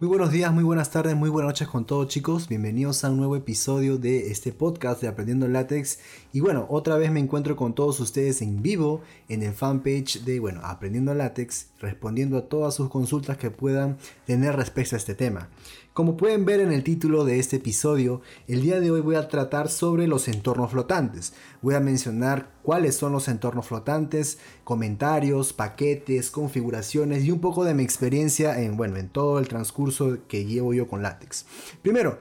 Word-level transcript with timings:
Muy 0.00 0.08
buenos 0.08 0.32
días, 0.32 0.50
muy 0.50 0.64
buenas 0.64 0.90
tardes, 0.90 1.14
muy 1.14 1.28
buenas 1.28 1.50
noches 1.50 1.68
con 1.68 1.84
todos 1.84 2.08
chicos. 2.08 2.48
Bienvenidos 2.48 3.04
a 3.04 3.10
un 3.10 3.18
nuevo 3.18 3.36
episodio 3.36 3.98
de 3.98 4.30
este 4.30 4.50
podcast 4.50 5.02
de 5.02 5.08
Aprendiendo 5.08 5.46
Látex. 5.46 5.98
Y 6.32 6.40
bueno, 6.40 6.66
otra 6.70 6.96
vez 6.96 7.10
me 7.10 7.20
encuentro 7.20 7.54
con 7.54 7.74
todos 7.74 8.00
ustedes 8.00 8.40
en 8.40 8.62
vivo 8.62 9.02
en 9.28 9.42
el 9.42 9.52
fanpage 9.52 10.24
de, 10.24 10.40
bueno, 10.40 10.62
Aprendiendo 10.64 11.12
Látex, 11.12 11.66
respondiendo 11.80 12.38
a 12.38 12.48
todas 12.48 12.74
sus 12.74 12.88
consultas 12.88 13.36
que 13.36 13.50
puedan 13.50 13.98
tener 14.24 14.56
respecto 14.56 14.96
a 14.96 14.98
este 14.98 15.14
tema. 15.14 15.50
Como 15.92 16.16
pueden 16.16 16.44
ver 16.44 16.60
en 16.60 16.70
el 16.70 16.84
título 16.84 17.24
de 17.24 17.40
este 17.40 17.56
episodio, 17.56 18.22
el 18.46 18.62
día 18.62 18.78
de 18.78 18.92
hoy 18.92 19.00
voy 19.00 19.16
a 19.16 19.28
tratar 19.28 19.68
sobre 19.68 20.06
los 20.06 20.28
entornos 20.28 20.70
flotantes. 20.70 21.32
Voy 21.62 21.74
a 21.74 21.80
mencionar 21.80 22.52
cuáles 22.62 22.94
son 22.94 23.10
los 23.12 23.26
entornos 23.26 23.66
flotantes, 23.66 24.38
comentarios, 24.62 25.52
paquetes, 25.52 26.30
configuraciones 26.30 27.24
y 27.24 27.32
un 27.32 27.40
poco 27.40 27.64
de 27.64 27.74
mi 27.74 27.82
experiencia 27.82 28.62
en, 28.62 28.76
bueno, 28.76 28.98
en 28.98 29.08
todo 29.08 29.40
el 29.40 29.48
transcurso 29.48 30.18
que 30.28 30.44
llevo 30.44 30.72
yo 30.74 30.86
con 30.86 31.02
látex. 31.02 31.44
Primero, 31.82 32.20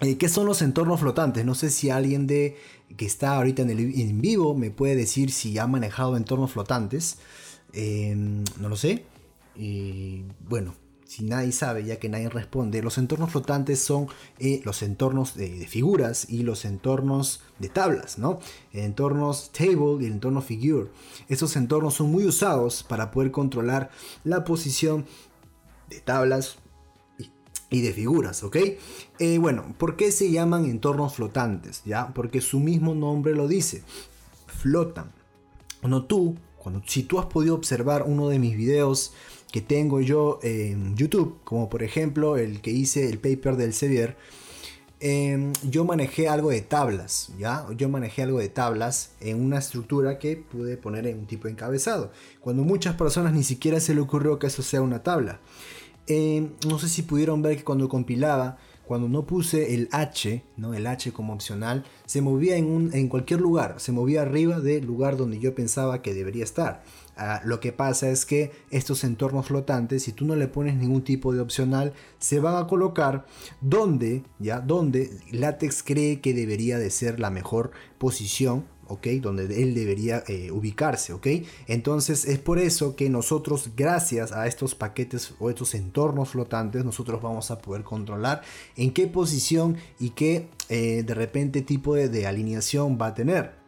eh, 0.00 0.16
¿Qué 0.16 0.28
son 0.28 0.46
los 0.46 0.60
entornos 0.60 1.00
flotantes? 1.00 1.44
No 1.44 1.54
sé 1.54 1.70
si 1.70 1.88
alguien 1.88 2.26
de 2.26 2.56
que 2.96 3.06
está 3.06 3.36
ahorita 3.36 3.62
en, 3.62 4.20
vivo 4.20 4.54
me 4.54 4.70
puede 4.70 4.96
decir 4.96 5.30
si 5.30 5.56
ha 5.58 5.66
manejado 5.66 6.16
entornos 6.16 6.52
flotantes. 6.52 7.18
Em, 7.72 8.44
no 8.58 8.68
lo 8.68 8.76
sé. 8.76 9.04
Y 9.56 10.24
bueno, 10.48 10.74
si 11.14 11.22
nadie 11.22 11.52
sabe, 11.52 11.84
ya 11.84 12.00
que 12.00 12.08
nadie 12.08 12.28
responde, 12.28 12.82
los 12.82 12.98
entornos 12.98 13.30
flotantes 13.30 13.78
son 13.78 14.08
eh, 14.40 14.60
los 14.64 14.82
entornos 14.82 15.36
de, 15.36 15.64
figuras 15.68 16.28
y 16.28 16.42
los 16.42 16.64
entornos 16.64 17.40
de 17.60 17.68
tablas, 17.68 18.18
¿no? 18.18 18.40
entornos 18.72 19.52
table 19.52 19.98
y 20.00 20.06
el 20.06 20.14
entorno 20.14 20.42
figure. 20.42 20.90
Estos 21.28 21.54
entornos 21.54 21.94
son 21.94 22.10
muy 22.10 22.26
usados 22.26 22.82
para 22.82 23.12
poder 23.12 23.30
controlar 23.30 23.90
la 24.24 24.42
posición 24.42 25.06
de 25.88 26.00
tablas 26.00 26.56
y 27.70 27.80
de 27.80 27.92
figuras, 27.92 28.42
¿ok? 28.42 28.56
Eh, 29.20 29.38
bueno, 29.38 29.72
¿por 29.78 29.94
qué 29.94 30.10
se 30.10 30.32
llaman 30.32 30.64
entornos 30.64 31.14
flotantes? 31.14 31.82
¿Ya? 31.84 32.08
Porque 32.12 32.40
su 32.40 32.58
mismo 32.58 32.92
nombre 32.92 33.36
lo 33.36 33.46
dice, 33.46 33.84
flotan. 34.48 35.12
Cuando 35.80 36.06
tú, 36.06 36.34
cuando, 36.56 36.82
si 36.86 37.04
tú 37.04 37.20
has 37.20 37.26
podido 37.26 37.54
observar 37.54 38.02
uno 38.04 38.28
de 38.28 38.40
mis 38.40 38.56
videos 38.56 39.12
que 39.54 39.60
tengo 39.60 40.00
yo 40.00 40.40
en 40.42 40.96
YouTube, 40.96 41.38
como 41.44 41.70
por 41.70 41.84
ejemplo 41.84 42.36
el 42.36 42.60
que 42.60 42.72
hice 42.72 43.08
el 43.08 43.20
paper 43.20 43.54
del 43.56 43.72
Sevier, 43.72 44.16
em, 44.98 45.52
yo 45.62 45.84
manejé 45.84 46.28
algo 46.28 46.50
de 46.50 46.60
tablas, 46.60 47.30
¿ya? 47.38 47.64
Yo 47.76 47.88
manejé 47.88 48.24
algo 48.24 48.40
de 48.40 48.48
tablas 48.48 49.12
en 49.20 49.40
una 49.40 49.58
estructura 49.58 50.18
que 50.18 50.36
pude 50.36 50.76
poner 50.76 51.06
en 51.06 51.20
un 51.20 51.26
tipo 51.26 51.46
encabezado, 51.46 52.10
cuando 52.40 52.64
muchas 52.64 52.96
personas 52.96 53.32
ni 53.32 53.44
siquiera 53.44 53.78
se 53.78 53.94
le 53.94 54.00
ocurrió 54.00 54.40
que 54.40 54.48
eso 54.48 54.60
sea 54.60 54.82
una 54.82 55.04
tabla. 55.04 55.38
Em, 56.08 56.50
no 56.66 56.80
sé 56.80 56.88
si 56.88 57.02
pudieron 57.02 57.40
ver 57.40 57.56
que 57.56 57.62
cuando 57.62 57.88
compilaba, 57.88 58.58
cuando 58.86 59.08
no 59.08 59.26
puse 59.26 59.74
el 59.74 59.88
H, 59.92 60.42
¿no? 60.56 60.74
el 60.74 60.86
H 60.86 61.12
como 61.12 61.32
opcional, 61.32 61.84
se 62.06 62.20
movía 62.20 62.56
en, 62.56 63.08
cualquier 63.08 63.40
lugar, 63.40 63.76
se 63.78 63.92
movía 63.92 64.22
arriba 64.22 64.60
del 64.60 64.84
lugar 64.84 65.16
donde 65.16 65.38
yo 65.38 65.54
pensaba 65.54 66.02
que 66.02 66.14
debería 66.14 66.44
estar. 66.44 66.82
Ah, 67.16 67.40
lo 67.44 67.60
que 67.60 67.72
pasa 67.72 68.10
es 68.10 68.26
que 68.26 68.50
estos 68.70 69.04
entornos 69.04 69.46
flotantes, 69.46 70.02
si 70.02 70.12
tú 70.12 70.24
no 70.24 70.34
le 70.34 70.48
pones 70.48 70.74
ningún 70.76 71.02
tipo 71.02 71.32
de 71.32 71.40
opcional, 71.40 71.92
se 72.18 72.40
van 72.40 72.56
a 72.56 72.66
colocar 72.66 73.26
donde, 73.60 74.24
ya, 74.38 74.60
donde 74.60 75.10
látex 75.30 75.82
cree 75.82 76.20
que 76.20 76.34
debería 76.34 76.78
de 76.78 76.90
ser 76.90 77.20
la 77.20 77.30
mejor 77.30 77.70
posición 77.98 78.64
¿ok? 78.88 79.06
Donde 79.20 79.62
él 79.62 79.74
debería 79.74 80.22
eh, 80.28 80.50
ubicarse, 80.50 81.12
¿ok? 81.12 81.26
Entonces 81.66 82.24
es 82.24 82.38
por 82.38 82.58
eso 82.58 82.96
que 82.96 83.08
nosotros, 83.08 83.70
gracias 83.76 84.32
a 84.32 84.46
estos 84.46 84.74
paquetes 84.74 85.34
o 85.38 85.50
estos 85.50 85.74
entornos 85.74 86.30
flotantes, 86.30 86.84
nosotros 86.84 87.22
vamos 87.22 87.50
a 87.50 87.58
poder 87.58 87.82
controlar 87.82 88.42
en 88.76 88.92
qué 88.92 89.06
posición 89.06 89.76
y 89.98 90.10
qué 90.10 90.48
eh, 90.68 91.02
de 91.02 91.14
repente 91.14 91.62
tipo 91.62 91.94
de 91.94 92.26
alineación 92.26 92.98
va 93.00 93.08
a 93.08 93.14
tener. 93.14 93.63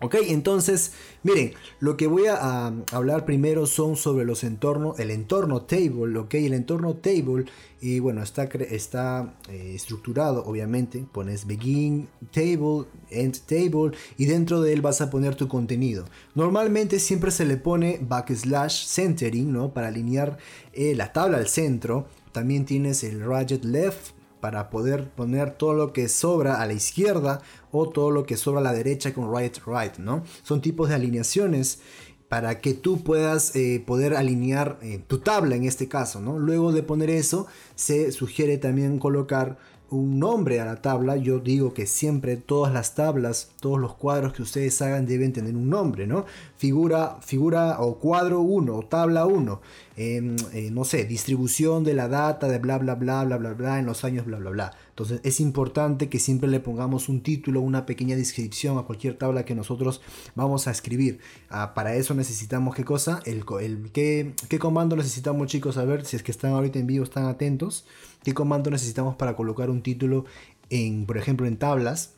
Ok, 0.00 0.14
entonces, 0.28 0.92
miren, 1.24 1.54
lo 1.80 1.96
que 1.96 2.06
voy 2.06 2.26
a, 2.26 2.72
hablar 2.92 3.24
primero 3.24 3.66
son 3.66 3.96
sobre 3.96 4.24
los 4.24 4.44
entornos, 4.44 5.00
el 5.00 5.10
entorno 5.10 5.62
table, 5.62 6.16
ok, 6.16 6.34
el 6.34 6.54
entorno 6.54 6.94
table, 6.94 7.46
y 7.80 7.98
bueno, 7.98 8.22
está, 8.22 8.44
está 8.44 9.34
eh, 9.48 9.72
estructurado, 9.74 10.44
obviamente, 10.44 11.04
pones 11.10 11.48
begin 11.48 12.08
table, 12.30 12.84
end 13.10 13.38
table, 13.46 13.90
y 14.16 14.26
dentro 14.26 14.60
de 14.60 14.72
él 14.72 14.82
vas 14.82 15.00
a 15.00 15.10
poner 15.10 15.34
tu 15.34 15.48
contenido. 15.48 16.04
Normalmente 16.36 17.00
siempre 17.00 17.32
se 17.32 17.44
le 17.44 17.56
pone 17.56 17.98
backslash 18.00 18.86
centering, 18.86 19.52
¿no? 19.52 19.74
Para 19.74 19.88
alinear 19.88 20.38
eh, 20.74 20.94
la 20.94 21.12
tabla 21.12 21.38
al 21.38 21.48
centro. 21.48 22.06
También 22.30 22.66
tienes 22.66 23.02
el 23.02 23.28
right 23.28 23.64
left 23.64 24.12
para 24.40 24.70
poder 24.70 25.10
poner 25.10 25.52
todo 25.52 25.74
lo 25.74 25.92
que 25.92 26.08
sobra 26.08 26.60
a 26.60 26.66
la 26.66 26.72
izquierda 26.72 27.40
o 27.70 27.88
todo 27.88 28.10
lo 28.10 28.24
que 28.24 28.36
sobra 28.36 28.60
a 28.60 28.64
la 28.64 28.72
derecha 28.72 29.12
con 29.12 29.34
right 29.34 29.56
right, 29.66 29.96
¿no? 29.98 30.24
Son 30.42 30.60
tipos 30.60 30.88
de 30.88 30.94
alineaciones 30.94 31.80
para 32.28 32.60
que 32.60 32.74
tú 32.74 33.02
puedas 33.02 33.56
eh, 33.56 33.82
poder 33.86 34.14
alinear 34.14 34.78
eh, 34.82 35.02
tu 35.06 35.18
tabla 35.18 35.56
en 35.56 35.64
este 35.64 35.88
caso, 35.88 36.20
¿no? 36.20 36.38
Luego 36.38 36.72
de 36.72 36.82
poner 36.82 37.10
eso, 37.10 37.46
se 37.74 38.12
sugiere 38.12 38.58
también 38.58 38.98
colocar 38.98 39.58
un 39.90 40.18
nombre 40.18 40.60
a 40.60 40.66
la 40.66 40.82
tabla, 40.82 41.16
yo 41.16 41.38
digo 41.38 41.72
que 41.72 41.86
siempre 41.86 42.36
todas 42.36 42.72
las 42.72 42.94
tablas, 42.94 43.52
todos 43.60 43.78
los 43.78 43.94
cuadros 43.94 44.34
que 44.34 44.42
ustedes 44.42 44.80
hagan 44.82 45.06
deben 45.06 45.32
tener 45.32 45.56
un 45.56 45.70
nombre, 45.70 46.06
¿no? 46.06 46.26
Figura, 46.56 47.16
figura 47.22 47.80
o 47.80 47.98
cuadro 47.98 48.40
1 48.40 48.76
o 48.76 48.82
tabla 48.82 49.24
1, 49.24 49.60
em, 49.96 50.36
eh, 50.52 50.70
no 50.70 50.84
sé, 50.84 51.04
distribución 51.04 51.84
de 51.84 51.94
la 51.94 52.08
data 52.08 52.48
de 52.48 52.58
bla 52.58 52.78
bla 52.78 52.96
bla 52.96 53.24
bla 53.24 53.38
bla 53.38 53.54
bla 53.54 53.78
en 53.78 53.86
los 53.86 54.04
años 54.04 54.26
bla 54.26 54.38
bla 54.38 54.50
bla. 54.50 54.72
Entonces 54.90 55.20
es 55.22 55.40
importante 55.40 56.08
que 56.08 56.18
siempre 56.18 56.50
le 56.50 56.60
pongamos 56.60 57.08
un 57.08 57.22
título, 57.22 57.60
una 57.60 57.86
pequeña 57.86 58.16
descripción 58.16 58.78
a 58.78 58.82
cualquier 58.82 59.16
tabla 59.16 59.44
que 59.44 59.54
nosotros 59.54 60.02
vamos 60.34 60.66
a 60.66 60.70
escribir. 60.70 61.20
Ah, 61.48 61.72
para 61.74 61.94
eso 61.94 62.14
necesitamos 62.14 62.74
qué 62.74 62.84
cosa, 62.84 63.20
el, 63.24 63.44
el 63.60 63.90
¿qué, 63.92 64.34
qué 64.48 64.58
comando 64.58 64.96
necesitamos 64.96 65.46
chicos, 65.46 65.78
a 65.78 65.84
ver 65.84 66.04
si 66.04 66.16
es 66.16 66.22
que 66.22 66.32
están 66.32 66.52
ahorita 66.52 66.78
en 66.78 66.86
vivo, 66.86 67.04
están 67.04 67.26
atentos. 67.26 67.86
¿Qué 68.22 68.34
comando 68.34 68.70
necesitamos 68.70 69.16
para 69.16 69.36
colocar 69.36 69.70
un 69.70 69.82
título 69.82 70.24
en, 70.70 71.06
por 71.06 71.18
ejemplo, 71.18 71.46
en 71.46 71.56
tablas 71.56 72.14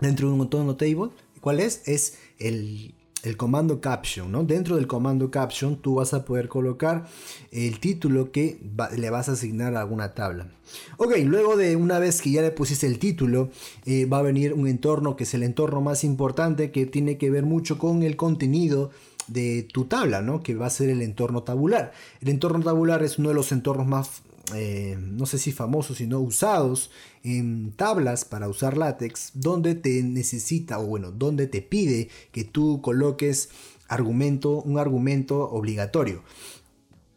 dentro 0.00 0.28
de 0.28 0.34
un 0.34 0.40
entorno 0.42 0.76
table? 0.76 1.10
¿Cuál 1.40 1.60
es? 1.60 1.82
Es 1.86 2.18
el, 2.38 2.94
comando 3.36 3.80
caption, 3.80 4.30
¿no? 4.30 4.44
Dentro 4.44 4.76
del 4.76 4.86
comando 4.86 5.30
caption 5.30 5.76
tú 5.76 5.96
vas 5.96 6.14
a 6.14 6.24
poder 6.24 6.48
colocar 6.48 7.06
el 7.50 7.78
título 7.80 8.32
que 8.32 8.60
le 8.96 9.10
vas 9.10 9.28
a 9.28 9.32
asignar 9.32 9.74
a 9.74 9.80
alguna 9.80 10.14
tabla. 10.14 10.50
Ok, 10.96 11.16
luego 11.24 11.56
de 11.56 11.76
una 11.76 11.98
vez 11.98 12.22
que 12.22 12.30
ya 12.30 12.42
le 12.42 12.50
pusiste 12.50 12.86
el 12.86 12.98
título, 12.98 13.50
eh, 13.86 14.06
va 14.06 14.18
a 14.18 14.22
venir 14.22 14.52
un 14.52 14.66
entorno 14.66 15.16
que 15.16 15.24
es 15.24 15.34
el 15.34 15.42
entorno 15.42 15.80
más 15.80 16.04
importante 16.04 16.70
que 16.70 16.86
tiene 16.86 17.18
que 17.18 17.30
ver 17.30 17.44
mucho 17.44 17.78
con 17.78 18.02
el 18.02 18.16
contenido 18.16 18.90
de 19.26 19.62
tu 19.62 19.84
tabla, 19.84 20.22
¿no? 20.22 20.42
Que 20.42 20.54
va 20.54 20.66
a 20.66 20.70
ser 20.70 20.88
el 20.88 21.02
entorno 21.02 21.42
tabular. 21.42 21.92
El 22.20 22.28
entorno 22.28 22.64
tabular 22.64 23.02
es 23.02 23.18
uno 23.18 23.28
de 23.28 23.34
los 23.34 23.52
entornos 23.52 23.86
más 23.86 24.22
eh, 24.54 24.96
no 24.98 25.26
sé 25.26 25.38
si 25.38 25.52
famosos, 25.52 25.98
sino 25.98 26.20
usados 26.20 26.90
en 27.22 27.72
tablas 27.72 28.24
para 28.24 28.48
usar 28.48 28.76
látex, 28.76 29.32
donde 29.34 29.74
te 29.74 30.02
necesita, 30.02 30.78
o 30.78 30.86
bueno, 30.86 31.10
donde 31.10 31.46
te 31.46 31.62
pide 31.62 32.08
que 32.32 32.44
tú 32.44 32.80
coloques 32.82 33.50
argumento, 33.88 34.62
un 34.62 34.78
argumento 34.78 35.50
obligatorio. 35.50 36.22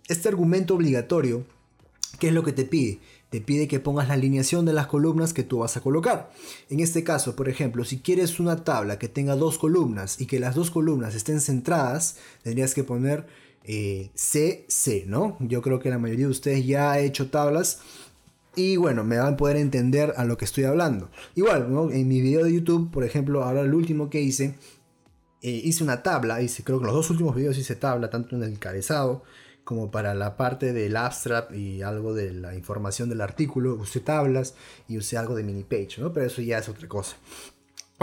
Este 0.07 0.27
argumento 0.27 0.75
obligatorio, 0.75 1.45
¿qué 2.19 2.29
es 2.29 2.33
lo 2.33 2.43
que 2.43 2.53
te 2.53 2.65
pide? 2.65 2.99
Te 3.29 3.39
pide 3.39 3.69
que 3.69 3.79
pongas 3.79 4.09
la 4.09 4.15
alineación 4.15 4.65
de 4.65 4.73
las 4.73 4.87
columnas 4.87 5.33
que 5.33 5.43
tú 5.43 5.59
vas 5.59 5.77
a 5.77 5.81
colocar. 5.81 6.31
En 6.69 6.81
este 6.81 7.05
caso, 7.05 7.35
por 7.37 7.47
ejemplo, 7.47 7.85
si 7.85 7.99
quieres 7.99 8.41
una 8.41 8.65
tabla 8.65 8.99
que 8.99 9.07
tenga 9.07 9.37
dos 9.37 9.57
columnas 9.57 10.19
y 10.19 10.25
que 10.25 10.39
las 10.39 10.53
dos 10.53 10.69
columnas 10.69 11.15
estén 11.15 11.39
centradas, 11.39 12.17
tendrías 12.43 12.73
que 12.73 12.83
poner 12.83 13.27
CC, 13.63 14.97
eh, 14.97 15.05
¿no? 15.07 15.37
Yo 15.39 15.61
creo 15.61 15.79
que 15.79 15.89
la 15.89 15.99
mayoría 15.99 16.25
de 16.25 16.31
ustedes 16.31 16.65
ya 16.65 16.91
ha 16.91 16.99
hecho 16.99 17.29
tablas 17.29 17.81
y 18.55 18.75
bueno, 18.75 19.03
me 19.03 19.17
van 19.17 19.35
a 19.35 19.37
poder 19.37 19.57
entender 19.57 20.13
a 20.17 20.25
lo 20.25 20.37
que 20.37 20.45
estoy 20.45 20.65
hablando. 20.65 21.09
Igual, 21.35 21.71
¿no? 21.71 21.89
En 21.91 22.07
mi 22.07 22.21
video 22.21 22.43
de 22.43 22.53
YouTube, 22.53 22.91
por 22.91 23.03
ejemplo, 23.03 23.43
ahora 23.43 23.61
el 23.61 23.73
último 23.73 24.09
que 24.09 24.21
hice, 24.21 24.55
eh, 25.41 25.49
hice 25.49 25.83
una 25.83 26.03
tabla, 26.03 26.41
hice, 26.41 26.63
creo 26.63 26.79
que 26.79 26.85
los 26.85 26.93
dos 26.93 27.09
últimos 27.09 27.35
videos 27.35 27.57
hice 27.57 27.75
tabla, 27.75 28.09
tanto 28.09 28.35
en 28.35 28.43
el 28.43 28.51
encabezado 28.51 29.23
como 29.63 29.91
para 29.91 30.13
la 30.13 30.37
parte 30.37 30.73
del 30.73 30.97
abstract 30.97 31.53
y 31.53 31.81
algo 31.81 32.13
de 32.13 32.33
la 32.33 32.55
información 32.55 33.09
del 33.09 33.21
artículo, 33.21 33.75
usé 33.75 33.99
tablas 33.99 34.55
y 34.87 34.97
usé 34.97 35.17
algo 35.17 35.35
de 35.35 35.43
mini 35.43 35.63
page, 35.63 35.97
¿no? 35.99 36.11
Pero 36.11 36.25
eso 36.25 36.41
ya 36.41 36.57
es 36.57 36.67
otra 36.67 36.87
cosa. 36.87 37.15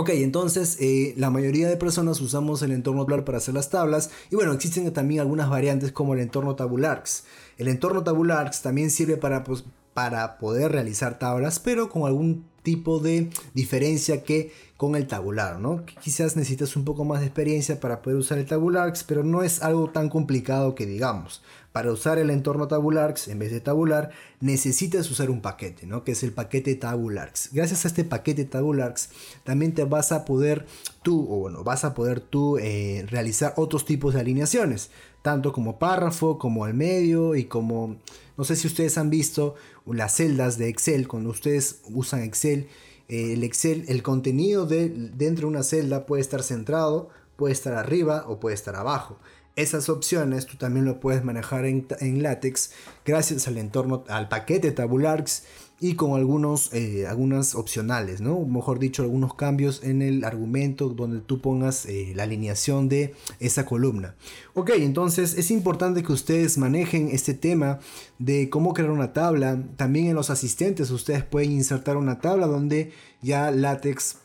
Ok, 0.01 0.11
entonces 0.11 0.77
eh, 0.79 1.13
la 1.17 1.29
mayoría 1.29 1.69
de 1.69 1.77
personas 1.77 2.21
usamos 2.21 2.63
el 2.63 2.71
entorno 2.71 3.05
tabular 3.05 3.25
para 3.25 3.39
hacer 3.39 3.55
las 3.55 3.69
tablas 3.69 4.11
y 4.31 4.37
bueno, 4.37 4.53
existen 4.53 4.93
también 4.93 5.21
algunas 5.21 5.51
variantes 5.51 5.91
como 5.91 6.15
el 6.15 6.21
entorno 6.21 6.55
tabularx. 6.55 7.25
El 7.57 7.67
entorno 7.67 8.05
tabularx 8.05 8.63
también 8.63 8.93
sirve 8.93 9.17
para, 9.17 9.43
pues, 9.43 9.65
para 9.95 10.39
poder 10.39 10.71
realizar 10.71 11.19
tablas, 11.19 11.59
pero 11.59 11.89
con 11.89 12.07
algún 12.07 12.45
tipo 12.63 13.01
de 13.01 13.31
diferencia 13.55 14.23
que 14.23 14.53
con 14.77 14.95
el 14.95 15.09
tabular, 15.09 15.59
¿no? 15.59 15.85
Quizás 16.01 16.37
necesitas 16.37 16.77
un 16.77 16.85
poco 16.85 17.05
más 17.05 17.19
de 17.19 17.27
experiencia 17.27 17.81
para 17.81 18.01
poder 18.01 18.21
usar 18.21 18.39
el 18.39 18.47
tabularx, 18.47 19.03
pero 19.03 19.25
no 19.25 19.43
es 19.43 19.63
algo 19.63 19.91
tan 19.91 20.11
complicado 20.11 20.77
que 20.77 20.87
digamos. 20.87 21.43
Para 21.73 21.93
usar 21.93 22.19
el 22.19 22.31
entorno 22.31 22.67
tabularx 22.67 23.29
en 23.29 23.39
vez 23.39 23.53
de 23.53 23.61
tabular, 23.61 24.11
necesitas 24.41 25.11
usar 25.11 25.31
un 25.31 25.41
paquete, 25.41 25.87
¿no? 25.87 26.03
Que 26.03 26.13
es 26.13 26.23
el 26.23 26.33
paquete 26.33 26.75
tabularx. 26.75 27.51
Gracias 27.53 27.85
a 27.85 27.89
este 27.89 28.05
paquete 28.05 28.45
tabularx, 28.45 29.11
también 29.45 29.75
te 29.75 29.85
vas 29.85 30.13
a 30.13 30.25
poder 30.25 30.67
tú, 31.03 31.27
o 31.31 31.41
bueno, 31.41 31.63
vas 31.65 31.85
a 31.85 31.95
poder 31.95 32.21
tú 32.21 32.59
eh, 32.59 33.05
realizar 33.09 33.55
otros 33.57 33.85
tipos 33.85 34.15
de 34.15 34.21
alineaciones, 34.21 34.91
tanto 35.23 35.53
como 35.53 35.79
párrafo, 35.79 36.39
como 36.39 36.65
al 36.65 36.75
medio 36.75 37.35
y 37.35 37.45
como, 37.45 37.99
no 38.37 38.45
sé 38.45 38.57
si 38.57 38.67
ustedes 38.67 38.97
han 38.99 39.11
visto 39.11 39.55
las 39.87 40.17
celdas 40.17 40.59
de 40.59 40.69
Excel, 40.69 41.07
cuando 41.07 41.31
ustedes 41.31 41.81
usan 41.85 42.23
Excel 42.23 42.69
eh, 43.09 43.33
el 43.33 43.45
Excel, 43.45 43.85
el 43.89 44.03
contenido 44.03 44.67
de, 44.67 44.91
dentro 44.91 45.49
de 45.49 45.55
una 45.55 45.63
celda 45.63 46.07
puede 46.07 46.21
estar 46.23 46.43
centrado, 46.43 47.09
puede 47.37 47.53
estar 47.53 47.75
arriba 47.75 48.25
o 48.29 48.39
puede 48.39 48.55
estar 48.55 48.77
abajo. 48.77 49.19
Esas 49.59 49.89
opciones 49.89 50.47
tú 50.47 50.57
también 50.57 50.85
lo 50.85 51.01
puedes 51.01 51.25
manejar 51.25 51.65
en, 51.65 51.85
en 51.99 52.23
LaTeX 52.23 52.71
gracias 53.05 53.49
al 53.49 53.59
entorno, 53.59 54.05
al 54.07 54.29
paquete 54.29 54.71
Tabularx 54.71 55.43
y 55.81 55.95
con 55.95 56.13
algunos, 56.13 56.73
eh, 56.73 57.09
algunas 57.09 57.57
opcionales, 57.57 58.21
¿no? 58.21 58.39
Mejor 58.45 58.79
dicho, 58.79 59.03
algunos 59.03 59.35
cambios 59.35 59.83
en 59.83 60.01
el 60.01 60.23
argumento 60.23 60.91
donde 60.91 61.19
tú 61.19 61.41
pongas 61.41 61.87
eh, 61.87 62.13
la 62.15 62.23
alineación 62.23 62.89
de 62.89 63.17
esa 63.41 63.67
columna. 63.67 64.15
Ok, 64.55 64.71
entonces 64.77 65.37
es 65.37 65.51
importante 65.51 66.05
que 66.05 66.13
ustedes 66.13 66.57
manejen 66.57 67.09
este 67.11 67.35
tema 67.35 67.81
de 68.21 68.51
cómo 68.51 68.75
crear 68.75 68.93
una 68.93 69.13
tabla. 69.13 69.61
También 69.77 70.07
en 70.07 70.15
los 70.15 70.31
asistentes 70.31 70.93
ustedes 70.93 71.25
pueden 71.25 71.51
insertar 71.51 71.97
una 71.97 72.21
tabla 72.21 72.47
donde 72.47 72.93
ya 73.23 73.51
LaTeX 73.51 74.19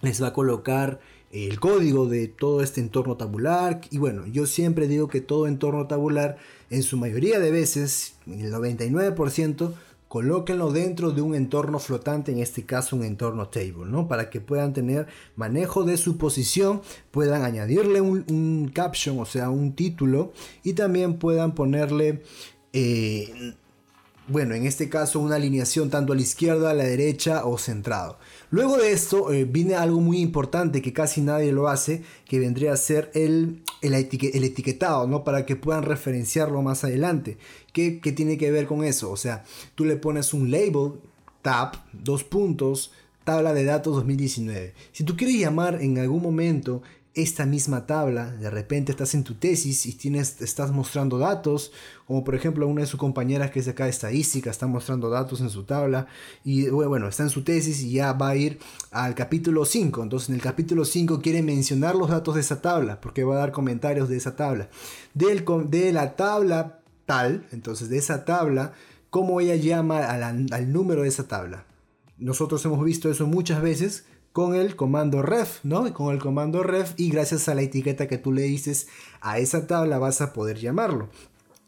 les 0.00 0.20
va 0.20 0.28
a 0.28 0.32
colocar 0.32 0.98
el 1.32 1.58
código 1.58 2.06
de 2.06 2.28
todo 2.28 2.62
este 2.62 2.80
entorno 2.80 3.16
tabular. 3.16 3.80
Y 3.90 3.98
bueno, 3.98 4.26
yo 4.26 4.46
siempre 4.46 4.86
digo 4.86 5.08
que 5.08 5.20
todo 5.20 5.46
entorno 5.46 5.86
tabular, 5.86 6.36
en 6.70 6.82
su 6.82 6.96
mayoría 6.96 7.40
de 7.40 7.50
veces, 7.50 8.14
el 8.26 8.52
99%, 8.52 9.72
colóquenlo 10.08 10.72
dentro 10.72 11.10
de 11.10 11.22
un 11.22 11.34
entorno 11.34 11.78
flotante, 11.78 12.32
en 12.32 12.38
este 12.38 12.66
caso 12.66 12.96
un 12.96 13.04
entorno 13.04 13.48
table, 13.48 13.86
¿no? 13.86 14.08
Para 14.08 14.28
que 14.28 14.42
puedan 14.42 14.74
tener 14.74 15.06
manejo 15.36 15.84
de 15.84 15.96
su 15.96 16.18
posición, 16.18 16.82
puedan 17.10 17.44
añadirle 17.44 18.02
un, 18.02 18.70
caption, 18.74 19.18
o 19.18 19.24
sea, 19.24 19.48
un 19.48 19.72
título, 19.72 20.32
y 20.62 20.74
también 20.74 21.18
puedan 21.18 21.54
ponerle... 21.54 22.22
Eh, 22.74 23.54
bueno, 24.32 24.54
en 24.54 24.66
este 24.66 24.88
caso 24.88 25.20
una 25.20 25.36
alineación 25.36 25.90
tanto 25.90 26.12
a 26.12 26.16
la 26.16 26.22
izquierda, 26.22 26.70
a 26.70 26.74
la 26.74 26.84
derecha 26.84 27.44
o 27.44 27.58
centrado. 27.58 28.18
Luego 28.50 28.78
de 28.78 28.92
esto 28.92 29.32
eh, 29.32 29.44
viene 29.44 29.74
algo 29.74 30.00
muy 30.00 30.18
importante 30.18 30.82
que 30.82 30.92
casi 30.92 31.20
nadie 31.20 31.52
lo 31.52 31.68
hace, 31.68 32.02
que 32.24 32.38
vendría 32.38 32.72
a 32.72 32.76
ser 32.76 33.10
el, 33.14 33.62
el, 33.82 33.94
etiquetado, 33.94 35.06
¿no? 35.06 35.22
Para 35.22 35.46
que 35.46 35.56
puedan 35.56 35.84
referenciarlo 35.84 36.62
más 36.62 36.82
adelante. 36.82 37.36
¿Qué, 37.72 38.00
¿Qué, 38.00 38.12
tiene 38.12 38.38
que 38.38 38.50
ver 38.50 38.66
con 38.66 38.84
eso? 38.84 39.10
O 39.10 39.16
sea, 39.16 39.44
tú 39.74 39.84
le 39.84 39.96
pones 39.96 40.32
un 40.32 40.50
label, 40.50 40.94
tab, 41.42 41.76
dos 41.92 42.24
puntos, 42.24 42.92
tabla 43.24 43.52
de 43.54 43.64
datos 43.64 43.94
2019. 43.96 44.72
Si 44.92 45.04
tú 45.04 45.16
quieres 45.16 45.38
llamar 45.38 45.82
en 45.82 45.98
algún 45.98 46.22
momento 46.22 46.82
esta 47.14 47.44
misma 47.44 47.86
tabla, 47.86 48.30
de 48.30 48.48
repente 48.48 48.90
estás 48.90 49.14
en 49.14 49.22
tu 49.22 49.34
tesis 49.34 49.84
y 49.84 49.92
tienes, 49.92 50.40
estás 50.40 50.70
mostrando 50.70 51.18
datos, 51.18 51.70
como 52.06 52.24
por 52.24 52.34
ejemplo 52.34 52.66
una 52.66 52.80
de 52.80 52.86
sus 52.86 52.98
compañeras 52.98 53.50
que 53.50 53.58
es 53.58 53.66
de 53.66 53.72
acá 53.72 53.84
de 53.84 53.90
estadística, 53.90 54.50
está 54.50 54.66
mostrando 54.66 55.10
datos 55.10 55.42
en 55.42 55.50
su 55.50 55.64
tabla 55.64 56.06
y 56.42 56.70
bueno, 56.70 57.08
está 57.08 57.24
en 57.24 57.28
su 57.28 57.44
tesis 57.44 57.82
y 57.82 57.92
ya 57.92 58.14
va 58.14 58.30
a 58.30 58.36
ir 58.36 58.58
al 58.90 59.14
capítulo 59.14 59.66
5, 59.66 60.02
entonces 60.02 60.30
en 60.30 60.36
el 60.36 60.40
capítulo 60.40 60.86
5 60.86 61.20
quiere 61.20 61.42
mencionar 61.42 61.96
los 61.96 62.08
datos 62.08 62.34
de 62.34 62.40
esa 62.40 62.62
tabla, 62.62 63.00
porque 63.00 63.24
va 63.24 63.34
a 63.34 63.38
dar 63.38 63.52
comentarios 63.52 64.08
de 64.08 64.16
esa 64.16 64.34
tabla. 64.34 64.70
De 65.12 65.92
la 65.92 66.16
tabla 66.16 66.80
tal, 67.04 67.46
entonces 67.52 67.90
de 67.90 67.98
esa 67.98 68.24
tabla, 68.24 68.72
cómo 69.10 69.40
ella 69.40 69.56
llama 69.56 69.98
al 69.98 70.72
número 70.72 71.02
de 71.02 71.08
esa 71.08 71.28
tabla. 71.28 71.66
Nosotros 72.16 72.64
hemos 72.64 72.82
visto 72.84 73.10
eso 73.10 73.26
muchas 73.26 73.60
veces 73.60 74.04
con 74.32 74.54
el 74.54 74.76
comando 74.76 75.22
ref, 75.22 75.60
¿no? 75.64 75.92
Con 75.92 76.14
el 76.14 76.20
comando 76.20 76.62
ref 76.62 76.94
y 76.96 77.10
gracias 77.10 77.48
a 77.48 77.54
la 77.54 77.62
etiqueta 77.62 78.08
que 78.08 78.18
tú 78.18 78.32
le 78.32 78.42
dices 78.42 78.88
a 79.20 79.38
esa 79.38 79.66
tabla 79.66 79.98
vas 79.98 80.20
a 80.20 80.32
poder 80.32 80.58
llamarlo. 80.58 81.08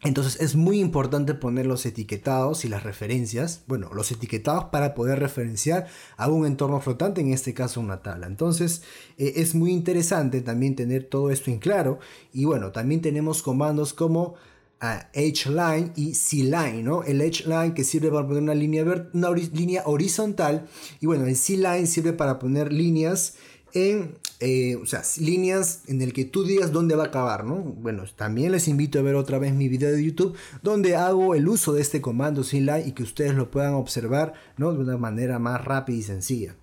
Entonces 0.04 0.38
es 0.40 0.54
muy 0.54 0.80
importante 0.80 1.32
poner 1.32 1.64
los 1.64 1.86
etiquetados 1.86 2.66
y 2.66 2.68
las 2.68 2.82
referencias, 2.82 3.62
bueno, 3.66 3.88
los 3.94 4.12
etiquetados 4.12 4.64
para 4.64 4.94
poder 4.94 5.18
referenciar 5.18 5.86
a 6.18 6.28
un 6.28 6.44
entorno 6.44 6.78
flotante, 6.80 7.22
en 7.22 7.32
este 7.32 7.54
caso 7.54 7.80
una 7.80 8.02
tabla. 8.02 8.26
Entonces 8.26 8.82
eh, 9.16 9.32
es 9.36 9.54
muy 9.54 9.72
interesante 9.72 10.42
también 10.42 10.76
tener 10.76 11.04
todo 11.04 11.30
esto 11.30 11.50
en 11.50 11.58
claro 11.58 12.00
y 12.34 12.44
bueno, 12.44 12.70
también 12.70 13.00
tenemos 13.00 13.42
comandos 13.42 13.94
como 13.94 14.34
H-line 14.80 15.92
y 15.96 16.14
C-line, 16.14 16.82
¿no? 16.82 17.04
El 17.04 17.20
H-line 17.20 17.74
que 17.74 17.84
sirve 17.84 18.10
para 18.10 18.26
poner 18.26 18.42
una 18.42 18.54
línea, 18.54 18.84
una 19.12 19.30
línea 19.30 19.82
horizontal 19.86 20.66
y 21.00 21.06
bueno, 21.06 21.26
el 21.26 21.36
C-line 21.36 21.86
sirve 21.86 22.12
para 22.12 22.38
poner 22.38 22.72
líneas 22.72 23.34
en, 23.74 24.14
eh, 24.38 24.76
o 24.76 24.86
sea, 24.86 25.02
líneas 25.18 25.82
en 25.88 26.00
el 26.00 26.12
que 26.12 26.24
tú 26.24 26.44
digas 26.44 26.70
dónde 26.70 26.94
va 26.94 27.04
a 27.04 27.06
acabar, 27.08 27.44
¿no? 27.44 27.56
Bueno, 27.56 28.04
también 28.14 28.52
les 28.52 28.68
invito 28.68 29.00
a 29.00 29.02
ver 29.02 29.16
otra 29.16 29.38
vez 29.38 29.52
mi 29.52 29.68
video 29.68 29.90
de 29.90 30.04
YouTube 30.04 30.36
donde 30.62 30.94
hago 30.94 31.34
el 31.34 31.48
uso 31.48 31.72
de 31.72 31.82
este 31.82 32.00
comando 32.00 32.44
C-line 32.44 32.84
y 32.86 32.92
que 32.92 33.02
ustedes 33.02 33.34
lo 33.34 33.50
puedan 33.50 33.74
observar, 33.74 34.34
¿no? 34.56 34.72
De 34.72 34.78
una 34.78 34.96
manera 34.96 35.40
más 35.40 35.64
rápida 35.64 35.96
y 35.96 36.02
sencilla. 36.02 36.54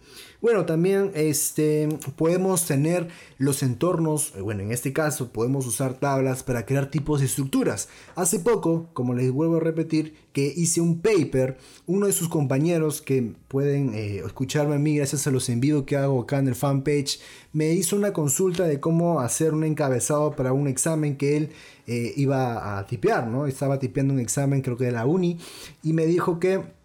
Bueno, 0.42 0.66
también 0.66 1.12
este, 1.14 1.88
podemos 2.16 2.66
tener 2.66 3.10
los 3.38 3.62
entornos, 3.62 4.34
eh, 4.36 4.42
bueno, 4.42 4.64
en 4.64 4.72
este 4.72 4.92
caso 4.92 5.32
podemos 5.32 5.68
usar 5.68 5.94
tablas 5.94 6.42
para 6.42 6.66
crear 6.66 6.90
tipos 6.90 7.20
de 7.20 7.28
estructuras. 7.28 7.90
Hace 8.16 8.40
poco, 8.40 8.90
como 8.94 9.14
les 9.14 9.30
vuelvo 9.32 9.58
a 9.58 9.60
repetir, 9.60 10.16
que 10.34 10.52
hice 10.56 10.82
un 10.82 11.00
paper, 11.00 11.58
uno 11.86 12.08
de 12.08 12.14
sus 12.14 12.28
compañeros 12.28 13.04
que 13.04 13.36
pueden 13.48 13.94
eh, 13.94 14.24
escucharme 14.26 14.76
a 14.76 14.80
mí 14.80 14.98
gracias 14.98 15.28
a 15.28 15.32
los 15.32 15.48
envíos 15.48 15.84
que 15.84 15.96
hago 15.96 16.22
acá 16.22 16.40
en 16.40 16.48
el 16.48 16.56
fanpage, 16.56 17.20
me 17.54 17.74
hizo 17.74 17.96
una 17.96 18.12
consulta 18.12 18.66
de 18.66 18.80
cómo 18.80 19.20
hacer 19.20 19.54
un 19.54 19.64
encabezado 19.64 20.36
para 20.36 20.54
un 20.54 20.68
examen 20.68 21.18
que 21.18 21.38
él 21.38 21.50
eh, 21.86 22.14
iba 22.16 22.80
a 22.80 22.88
tipear, 22.88 23.28
¿no? 23.28 23.46
Estaba 23.46 23.78
tipeando 23.78 24.12
un 24.12 24.20
examen 24.20 24.62
creo 24.62 24.76
que 24.76 24.86
de 24.86 24.92
la 24.92 25.06
uni 25.06 25.38
y 25.84 25.94
me 25.94 26.08
dijo 26.08 26.40
que 26.40 26.81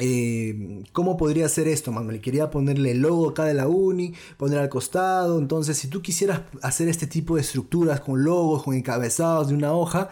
eh, 0.00 0.82
¿Cómo 0.92 1.16
podría 1.18 1.48
ser 1.48 1.68
esto, 1.68 1.92
Manuel? 1.92 2.22
Quería 2.22 2.50
ponerle 2.50 2.92
el 2.92 3.00
logo 3.00 3.28
acá 3.28 3.44
de 3.44 3.52
la 3.54 3.68
uni, 3.68 4.14
poner 4.38 4.58
al 4.58 4.70
costado. 4.70 5.38
Entonces, 5.38 5.76
si 5.76 5.88
tú 5.88 6.00
quisieras 6.00 6.40
hacer 6.62 6.88
este 6.88 7.06
tipo 7.06 7.36
de 7.36 7.42
estructuras 7.42 8.00
con 8.00 8.24
logos, 8.24 8.62
con 8.62 8.74
encabezados 8.74 9.48
de 9.48 9.54
una 9.54 9.74
hoja, 9.74 10.08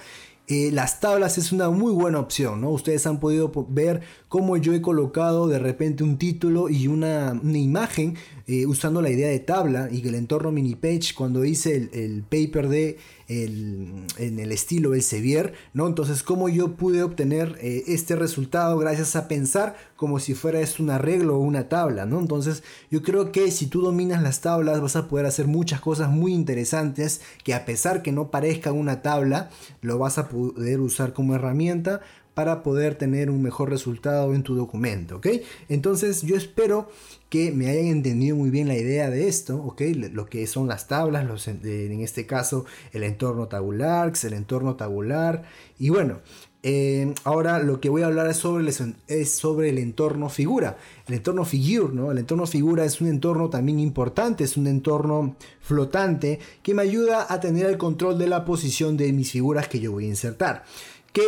eh, 0.51 0.71
las 0.73 0.99
tablas 0.99 1.37
es 1.37 1.53
una 1.53 1.69
muy 1.69 1.93
buena 1.93 2.19
opción, 2.19 2.63
¿no? 2.63 2.71
Ustedes 2.71 3.07
han 3.07 3.21
podido 3.21 3.53
ver 3.69 4.01
cómo 4.29 4.57
yo 4.57 4.73
he 4.73 4.81
colocado 4.81 5.47
de 5.47 5.59
repente 5.59 6.05
un 6.05 6.17
título 6.17 6.71
y 6.71 6.87
una, 6.87 7.39
imagen 7.45 8.17
eh, 8.47 8.65
usando 8.65 9.03
la 9.03 9.11
idea 9.11 9.29
de 9.29 9.41
tabla 9.41 9.91
y 9.93 10.07
el 10.09 10.15
entorno 10.15 10.51
mini 10.51 10.75
page 10.75 11.13
cuando 11.15 11.45
hice 11.45 11.91
el, 11.93 12.23
paper 12.23 12.71
de 12.71 12.97
en 13.29 14.07
el 14.39 14.53
estilo 14.53 14.95
Elsevier, 14.95 15.53
¿no? 15.75 15.87
Entonces, 15.87 16.23
cómo 16.23 16.49
yo 16.49 16.77
pude 16.77 17.03
obtener 17.03 17.59
eh, 17.61 17.85
este 17.87 18.17
resultado 18.17 18.79
gracias 18.79 19.17
a 19.17 19.29
pensar 19.29 19.77
como 19.97 20.19
si 20.19 20.35
fuera 20.35 20.61
esto 20.61 20.83
un 20.83 20.89
arreglo 20.89 21.37
o 21.37 21.41
una 21.41 21.69
tabla, 21.69 22.07
¿no? 22.07 22.21
Entonces, 22.21 22.63
yo 22.91 23.03
creo 23.03 23.31
que 23.31 23.51
si 23.51 23.67
tú 23.67 23.83
dominas 23.83 24.23
las 24.23 24.41
tablas 24.41 24.81
vas 24.81 24.97
a 24.97 25.09
poder 25.09 25.27
hacer 25.27 25.47
muchas 25.47 25.81
cosas 25.81 26.09
muy 26.09 26.33
interesantes 26.33 27.21
que 27.45 27.53
a 27.53 27.67
pesar 27.67 28.03
que 28.03 28.13
no 28.13 28.31
parezca 28.31 28.73
una 28.73 29.03
tabla, 29.03 29.51
lo 29.83 29.99
vas 29.99 30.17
a 30.17 30.29
poder 30.29 30.81
usar 30.81 31.13
como 31.13 31.35
herramienta 31.35 32.01
para 32.39 32.63
poder 32.63 32.95
tener 32.95 33.33
un 33.33 33.43
mejor 33.43 33.69
resultado 33.69 34.33
en 34.33 34.45
tu 34.45 34.55
documento, 34.55 35.17
¿ok? 35.17 35.27
Entonces 35.69 36.23
yo 36.23 36.37
espero 36.37 36.89
que 37.31 37.51
me 37.51 37.69
hayan 37.69 37.87
entendido 37.87 38.37
muy 38.37 38.49
bien 38.49 38.69
la 38.69 38.77
idea 38.77 39.11
de 39.11 39.27
esto, 39.27 39.57
¿ok? 39.57 39.83
Lo 40.13 40.27
que 40.27 40.47
son 40.47 40.69
las 40.69 40.87
tablas, 40.87 41.27
los, 41.27 41.49
en 41.49 42.01
este 42.01 42.27
caso 42.27 42.65
el 42.93 43.03
entorno 43.03 43.49
tabular, 43.49 44.13
el 44.23 44.33
entorno 44.35 44.77
tabular, 44.77 45.43
y 45.81 45.89
bueno, 45.89 46.21
eh, 46.63 47.13
ahora 47.25 47.59
lo 47.59 47.81
que 47.81 47.89
voy 47.89 48.03
a 48.03 48.07
hablar 48.07 48.29
es 48.29 48.37
sobre, 48.37 48.63
el, 48.63 48.95
es 49.09 49.33
sobre 49.33 49.71
el 49.71 49.79
entorno 49.79 50.29
figura. 50.29 50.77
El 51.09 51.15
entorno 51.15 51.45
figure. 51.45 51.93
El 52.13 52.19
entorno 52.19 52.47
figura 52.47 52.85
es 52.85 53.01
un 53.01 53.09
entorno 53.09 53.51
también 53.51 53.81
importante, 53.81 54.45
es 54.45 54.57
un 54.57 54.69
entorno 54.69 55.35
flotante 55.61 56.39
que 56.63 56.75
me 56.75 56.83
ayuda 56.83 57.27
a 57.29 57.41
tener 57.41 57.67
el 57.67 57.79
control 57.79 58.17
de 58.17 58.29
la 58.29 58.45
posición 58.45 58.97
de 58.97 59.13
mis 59.13 59.33
figuras 59.33 59.67
que 59.67 59.81
yo 59.81 59.91
voy 59.91 60.05
a 60.05 60.09
insertar 60.09 60.63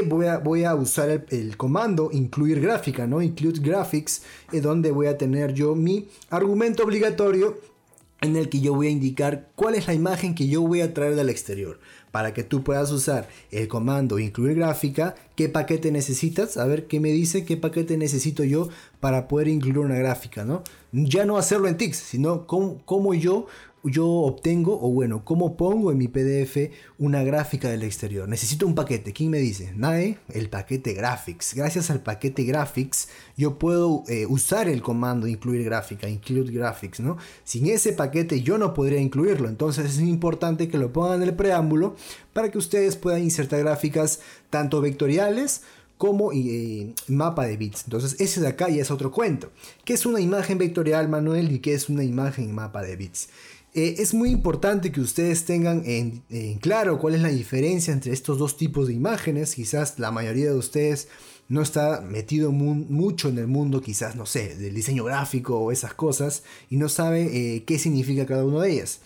voy 0.07 0.65
a, 0.65 0.75
usar 0.75 1.25
el, 1.31 1.57
comando 1.57 2.11
incluir 2.13 2.61
gráfica, 2.61 3.07
¿no? 3.07 3.23
Include 3.23 3.61
graphics, 3.61 4.23
es 4.53 4.63
donde 4.63 4.91
voy 4.91 5.07
a 5.07 5.19
tener 5.19 5.55
yo 5.55 5.75
mi 5.75 6.09
argumento 6.31 6.85
obligatorio 6.85 7.59
en 8.21 8.37
el 8.37 8.49
que 8.49 8.61
yo 8.61 8.75
voy 8.75 8.89
a 8.89 8.91
indicar 8.91 9.49
cuál 9.55 9.75
es 9.75 9.87
la 9.87 9.95
imagen 9.95 10.35
que 10.35 10.49
yo 10.49 10.61
voy 10.63 10.83
a 10.83 10.93
traer 10.93 11.17
del 11.17 11.31
exterior. 11.31 11.81
Para 12.11 12.35
que 12.35 12.43
tú 12.43 12.65
puedas 12.65 12.91
usar 12.91 13.29
el 13.53 13.69
comando 13.69 14.19
incluir 14.19 14.57
gráfica, 14.57 15.15
qué 15.37 15.49
paquete 15.49 15.93
necesitas, 15.93 16.57
a 16.57 16.67
ver 16.67 16.87
qué 16.87 16.99
me 16.99 17.13
dice, 17.13 17.45
qué 17.45 17.57
paquete 17.57 17.97
necesito 17.97 18.43
yo 18.43 18.69
para 18.99 19.29
poder 19.29 19.49
incluir 19.49 19.79
una 19.79 19.95
gráfica, 19.95 20.45
¿no? 20.45 20.65
Ya 20.93 21.25
no 21.25 21.39
hacerlo 21.39 21.69
en 21.69 21.77
TIX, 21.77 21.97
sino 21.97 22.47
cómo, 22.47 22.83
cómo 22.85 23.15
yo 23.15 23.47
yo 23.85 24.07
obtengo, 24.07 24.79
o 24.81 24.91
bueno, 24.91 25.25
cómo 25.25 25.57
pongo 25.57 25.91
en 25.91 25.99
mi 25.99 26.09
PDF 26.09 26.71
una 26.99 27.23
gráfica 27.23 27.71
del 27.71 27.83
exterior. 27.83 28.29
Necesito 28.29 28.67
un 28.67 28.75
paquete. 28.75 29.13
¿Quién 29.13 29.31
me 29.31 29.39
dice? 29.39 29.73
NAE, 29.75 30.19
el 30.29 30.51
paquete 30.51 30.93
Graphics. 30.93 31.55
Gracias 31.55 31.91
al 31.91 32.01
paquete 32.01 32.45
Graphics, 32.45 33.09
yo 33.37 33.59
puedo 33.59 34.05
eh, 34.09 34.27
usar 34.27 34.69
el 34.69 34.83
comando 34.83 35.27
incluir 35.27 35.65
gráfica, 35.65 36.09
include 36.09 36.53
graphics, 36.53 37.01
¿no? 37.01 37.17
Sin 37.45 37.67
ese 37.67 37.93
paquete 37.93 38.43
yo 38.43 38.59
no 38.59 38.75
podría 38.75 39.01
incluirlo. 39.01 39.49
Entonces 39.49 39.87
es 39.87 40.01
importante 40.01 40.69
que 40.69 40.79
lo 40.79 40.93
pongan 40.93 41.23
en 41.23 41.29
el 41.29 41.35
preámbulo 41.35 41.97
para 42.33 42.51
que 42.51 42.59
ustedes 42.59 42.97
puedan 42.97 43.23
insertar 43.23 43.61
gráficas 43.61 44.21
tanto 44.51 44.81
vectoriales 44.81 45.63
como 46.01 46.33
eh, 46.33 46.95
mapa 47.09 47.45
de 47.45 47.59
bits. 47.59 47.83
Entonces, 47.85 48.19
ese 48.21 48.41
de 48.41 48.49
acá 48.49 48.71
ya 48.71 48.81
es 48.81 48.91
otro 48.91 49.13
cuento. 49.13 49.51
¿Qué 49.85 49.93
es 49.93 50.07
una 50.07 50.19
imagen 50.19 50.57
vectorial, 50.57 51.11
Manuel? 51.11 51.53
¿Y 51.53 51.59
qué 51.59 51.75
es 51.75 51.91
una 51.91 52.03
imagen 52.03 52.55
mapa 52.55 52.81
de 52.81 52.97
bits? 52.97 53.29
Eh, 53.73 53.97
es 53.99 54.15
muy 54.15 54.31
importante 54.31 54.91
que 54.91 55.00
ustedes 55.00 55.45
tengan 55.45 55.85
en, 55.87 56.23
claro 56.59 56.99
cuál 56.99 57.15
es 57.15 57.23
la 57.23 57.29
diferencia 57.29 57.93
entre 57.93 58.12
estos 58.12 58.39
dos 58.39 58.57
tipos 58.57 58.89
de 58.89 58.95
imágenes. 58.95 59.55
Quizás 59.55 59.99
la 59.99 60.11
mayoría 60.11 60.47
de 60.47 60.57
ustedes 60.57 61.09
no 61.49 61.62
está 61.62 62.00
metido 62.00 62.53
mucho 62.53 63.29
en 63.29 63.39
el 63.39 63.49
mundo, 63.49 63.81
quizás, 63.81 64.15
no 64.15 64.25
sé, 64.27 64.57
del 64.57 64.75
diseño 64.75 65.05
gráfico 65.05 65.59
o 65.59 65.73
esas 65.73 65.95
cosas, 65.95 66.45
y 66.69 66.77
no 66.77 66.89
sabe 66.89 67.57
eh, 67.57 67.65
qué 67.65 67.79
significa 67.79 68.25
cada 68.25 68.45
una 68.45 68.62
de 68.62 68.73
ellas. 68.73 69.00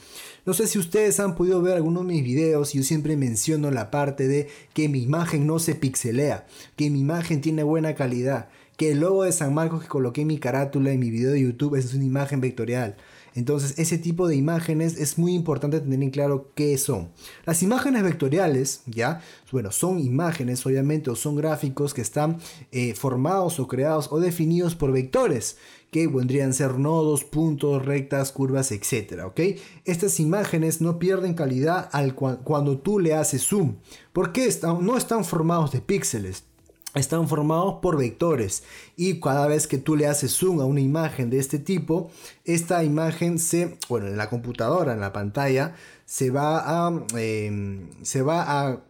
No 0.44 0.52
sé 0.52 0.66
si 0.66 0.78
ustedes 0.78 1.20
han 1.20 1.36
podido 1.36 1.62
ver 1.62 1.74
algunos 1.74 2.06
de 2.06 2.12
mis 2.12 2.22
videos 2.22 2.74
y 2.74 2.78
yo 2.78 2.84
siempre 2.84 3.16
menciono 3.16 3.70
la 3.70 3.90
parte 3.90 4.28
de 4.28 4.48
que 4.74 4.90
mi 4.90 5.02
imagen 5.02 5.46
no 5.46 5.58
se 5.58 5.74
pixelea, 5.74 6.46
que 6.76 6.90
mi 6.90 7.00
imagen 7.00 7.40
tiene 7.40 7.62
buena 7.62 7.94
calidad, 7.94 8.48
que 8.76 8.92
el 8.92 9.00
logo 9.00 9.24
de 9.24 9.32
San 9.32 9.54
Marcos 9.54 9.82
que 9.82 9.88
coloqué 9.88 10.22
en 10.22 10.28
mi 10.28 10.38
carátula 10.38 10.92
en 10.92 11.00
mi 11.00 11.10
video 11.10 11.30
de 11.30 11.40
YouTube 11.40 11.76
es 11.76 11.94
una 11.94 12.04
imagen 12.04 12.42
vectorial 12.42 12.96
entonces 13.34 13.78
ese 13.78 13.98
tipo 13.98 14.28
de 14.28 14.36
imágenes 14.36 14.98
es 14.98 15.18
muy 15.18 15.34
importante 15.34 15.80
tener 15.80 16.02
en 16.02 16.10
claro 16.10 16.52
qué 16.54 16.78
son. 16.78 17.10
Las 17.44 17.62
imágenes 17.62 18.02
vectoriales, 18.02 18.82
ya, 18.86 19.20
bueno, 19.50 19.72
son 19.72 19.98
imágenes 19.98 20.64
obviamente 20.66 21.10
o 21.10 21.16
son 21.16 21.36
gráficos 21.36 21.94
que 21.94 22.02
están 22.02 22.38
eh, 22.72 22.94
formados 22.94 23.58
o 23.60 23.68
creados 23.68 24.08
o 24.10 24.20
definidos 24.20 24.74
por 24.74 24.92
vectores 24.92 25.56
que 25.90 26.08
vendrían 26.08 26.50
a 26.50 26.54
ser 26.54 26.78
nodos, 26.78 27.22
puntos, 27.22 27.84
rectas, 27.84 28.32
curvas, 28.32 28.72
etc. 28.72 29.22
¿ok? 29.26 29.40
Estas 29.84 30.18
imágenes 30.18 30.80
no 30.80 30.98
pierden 30.98 31.34
calidad 31.34 31.88
al 31.92 32.14
cuando 32.14 32.78
tú 32.78 32.98
le 32.98 33.14
haces 33.14 33.46
zoom. 33.46 33.76
porque 34.12 34.52
No 34.80 34.96
están 34.96 35.24
formados 35.24 35.70
de 35.70 35.80
píxeles 35.80 36.44
están 36.94 37.28
formados 37.28 37.76
por 37.82 37.98
vectores 37.98 38.62
y 38.96 39.20
cada 39.20 39.46
vez 39.46 39.66
que 39.66 39.78
tú 39.78 39.96
le 39.96 40.06
haces 40.06 40.32
zoom 40.32 40.60
a 40.60 40.64
una 40.64 40.80
imagen 40.80 41.30
de 41.30 41.38
este 41.38 41.58
tipo, 41.58 42.10
esta 42.44 42.84
imagen 42.84 43.38
se, 43.38 43.78
bueno, 43.88 44.06
en 44.06 44.16
la 44.16 44.30
computadora, 44.30 44.92
en 44.92 45.00
la 45.00 45.12
pantalla, 45.12 45.74
se 46.06 46.30
va 46.30 46.86
a, 46.86 46.92
em, 47.16 47.88
se 48.02 48.22
va 48.22 48.82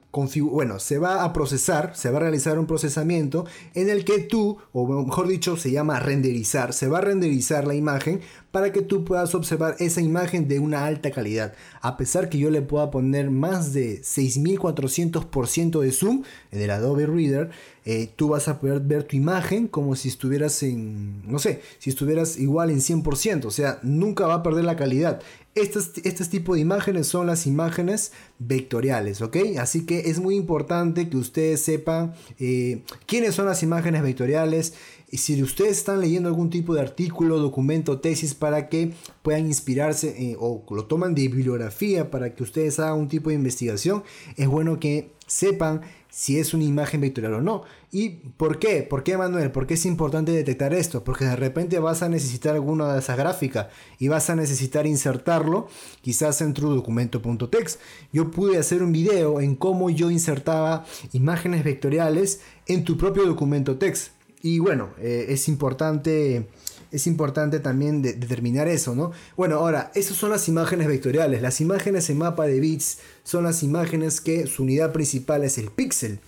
bueno, 0.43 0.79
se 0.79 0.99
va 0.99 1.25
a 1.25 1.33
procesar, 1.33 1.97
se 1.97 2.11
va 2.11 2.19
a 2.19 2.21
realizar 2.21 2.59
un 2.59 2.67
procesamiento 2.67 3.47
en 3.75 3.89
el 3.89 4.05
que 4.05 4.21
tú, 4.21 4.59
o 4.73 4.87
mejor 5.03 5.27
dicho, 5.27 5.57
se 5.57 5.73
llama 5.73 5.99
renderizar, 5.99 6.73
se 6.73 6.87
va 6.87 6.99
a 6.99 7.01
renderizar 7.01 7.67
la 7.67 7.75
imagen 7.75 8.21
para 8.55 8.71
que 8.71 8.83
tú 8.83 9.03
puedas 9.03 9.35
observar 9.35 9.75
esa 9.81 10.01
imagen 10.01 10.47
de 10.47 10.61
una 10.61 10.87
alta 10.87 11.11
calidad. 11.11 11.55
A 11.81 11.97
pesar 11.97 12.29
que 12.29 12.39
yo 12.39 12.51
le 12.51 12.63
pueda 12.63 12.89
poner 12.93 13.29
más 13.29 13.73
de 13.73 14.01
6400% 14.01 15.81
de 15.81 15.91
zoom 15.91 16.23
en 16.53 16.61
el 16.61 16.71
Adobe 16.71 17.05
Reader, 17.05 17.51
eh, 17.85 18.09
tú 18.15 18.29
vas 18.29 18.47
a 18.47 18.61
poder 18.61 18.79
ver 18.79 19.03
tu 19.03 19.17
imagen 19.17 19.67
como 19.67 19.97
si 19.97 20.09
estuvieras 20.09 20.63
en, 20.63 21.29
no 21.29 21.41
sé, 21.41 21.63
si 21.81 21.91
estuvieras 21.91 22.39
igual 22.39 22.71
en 22.71 22.79
100%, 22.79 23.47
o 23.47 23.51
sea, 23.51 23.81
nunca 23.83 24.29
va 24.29 24.35
a 24.35 24.43
perder 24.45 24.65
la 24.65 24.77
calidad. 24.77 25.21
Este, 25.57 26.09
este 26.09 26.25
tipo 26.25 26.55
de 26.55 26.61
imágenes 26.61 27.09
son 27.09 27.27
las 27.27 27.49
imágenes 27.49 28.13
vectoriales, 28.39 29.21
¿ok? 29.21 29.37
Así 29.59 29.85
que 29.85 30.11
es 30.11 30.21
muy 30.21 30.37
importante 30.37 31.09
que 31.09 31.17
ustedes 31.17 31.61
sepan 31.61 32.15
eh, 32.39 32.85
quiénes 33.07 33.35
son 33.35 33.47
las 33.47 33.65
imágenes 33.65 34.03
vectoriales 34.03 34.75
y 35.15 35.19
si 35.19 35.41
ustedes 35.41 35.79
están 35.79 36.01
leyendo 36.01 36.29
algún 36.29 36.51
tipo 36.51 36.75
de 36.75 36.81
artículo, 36.81 37.39
documento, 37.39 38.01
tesis 38.01 38.35
para 38.35 38.69
que 38.69 38.95
puedan 39.23 39.47
inspirarse 39.47 40.09
eh, 40.09 40.37
o 40.41 40.65
lo 40.71 40.87
toman 40.87 41.15
de 41.15 41.29
bibliografía 41.29 42.11
para 42.11 42.35
que 42.35 42.43
ustedes 42.43 42.81
hagan 42.81 42.99
un 42.99 43.07
tipo 43.07 43.31
de 43.31 43.37
investigación, 43.37 44.03
es 44.37 44.49
bueno 44.49 44.81
que 44.81 45.13
sepan 45.29 45.83
si 46.11 46.41
es 46.41 46.53
una 46.53 46.65
imagen 46.65 47.01
vectorial 47.01 47.35
o 47.35 47.41
no. 47.41 47.63
¿Y 47.93 48.09
por 48.09 48.59
qué? 48.59 48.83
¿Por 48.83 49.05
qué, 49.05 49.17
Manuel? 49.17 49.53
¿Por 49.53 49.69
qué 49.69 49.75
es 49.75 49.87
importante 49.87 50.33
detectar 50.33 50.75
esto? 50.75 51.05
Porque 51.05 51.27
de 51.27 51.37
repente 51.37 51.79
vas 51.79 52.03
a 52.03 52.09
necesitar 52.09 52.57
alguna 52.57 52.93
de 52.93 52.99
esas 52.99 53.17
gráficas 53.17 53.69
y 54.01 54.09
vas 54.09 54.31
a 54.31 54.35
necesitar 54.35 54.85
insertarlo 54.85 55.69
quizás 56.01 56.41
en 56.41 56.55
tu 56.55 56.75
documento.txt. 56.75 57.79
Yo 58.13 58.33
pude 58.33 58.59
hacer 58.59 58.83
un 58.83 58.91
video 58.91 59.41
en 59.41 59.55
cómo 59.55 59.91
yo 59.91 60.11
insertaba 60.11 60.85
imágenes 61.13 61.63
vectoriales 61.63 62.41
en 62.67 62.83
tu 62.83 62.97
propio 62.97 63.27
documento 63.27 63.79
text. 63.79 64.09
Y 64.45 64.59
bueno, 64.59 64.91
eh, 64.99 65.25
es 65.31 65.49
importante 65.49 66.47
es 66.93 67.07
importante 67.07 67.61
también 67.61 68.03
determinar 68.03 68.69
eso, 68.69 68.95
¿no? 68.95 69.11
Bueno, 69.39 69.57
ahora, 69.57 69.91
esas 69.95 70.19
son 70.19 70.31
las 70.31 70.49
imágenes 70.49 70.87
vectoriales. 70.87 71.41
Las 71.41 71.63
imágenes 71.63 72.11
en 72.11 72.19
mapa 72.19 72.47
de 72.47 72.61
bits 72.61 72.99
son 73.25 73.45
las 73.45 73.63
imágenes 73.63 74.21
que 74.21 74.47
su 74.47 74.65
unidad 74.65 74.93
principal 74.93 75.45
es 75.45 75.57
el 75.57 75.71
píxel. 75.71 76.21